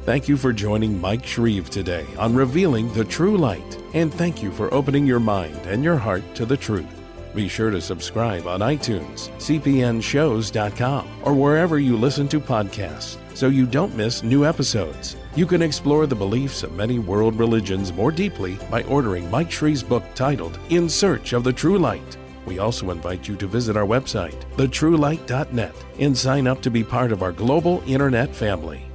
Thank 0.05 0.29
you 0.29 0.37
for 0.37 0.53
joining 0.53 1.01
Mike 1.01 1.25
Shreve 1.25 1.69
today 1.69 2.07
on 2.17 2.33
Revealing 2.33 2.93
the 2.93 3.03
True 3.03 3.35
Light, 3.35 3.77
and 3.93 4.13
thank 4.13 4.41
you 4.41 4.49
for 4.53 4.73
opening 4.73 5.05
your 5.05 5.19
mind 5.19 5.59
and 5.65 5.83
your 5.83 5.97
heart 5.97 6.23
to 6.35 6.45
the 6.45 6.55
truth. 6.55 6.87
Be 7.35 7.49
sure 7.49 7.69
to 7.69 7.81
subscribe 7.81 8.47
on 8.47 8.61
iTunes, 8.61 9.27
cpnshows.com, 9.39 11.07
or 11.23 11.33
wherever 11.33 11.79
you 11.79 11.97
listen 11.97 12.29
to 12.29 12.39
podcasts 12.39 13.17
so 13.35 13.49
you 13.49 13.65
don't 13.65 13.93
miss 13.97 14.23
new 14.23 14.45
episodes. 14.45 15.17
You 15.33 15.45
can 15.45 15.61
explore 15.61 16.07
the 16.07 16.15
beliefs 16.15 16.61
of 16.61 16.73
many 16.73 16.99
world 16.99 17.39
religions 17.39 17.93
more 17.93 18.11
deeply 18.11 18.59
by 18.69 18.83
ordering 18.83 19.31
Mike 19.31 19.49
Shreve's 19.49 19.81
book 19.81 20.03
titled 20.13 20.59
In 20.67 20.89
Search 20.89 21.31
of 21.31 21.45
the 21.45 21.53
True 21.53 21.77
Light. 21.77 22.17
We 22.45 22.59
also 22.59 22.91
invite 22.91 23.29
you 23.29 23.37
to 23.37 23.47
visit 23.47 23.77
our 23.77 23.85
website, 23.85 24.41
thetruelight.net, 24.57 25.75
and 25.99 26.17
sign 26.17 26.47
up 26.47 26.61
to 26.63 26.69
be 26.69 26.83
part 26.83 27.13
of 27.13 27.23
our 27.23 27.31
global 27.31 27.81
internet 27.87 28.35
family. 28.35 28.90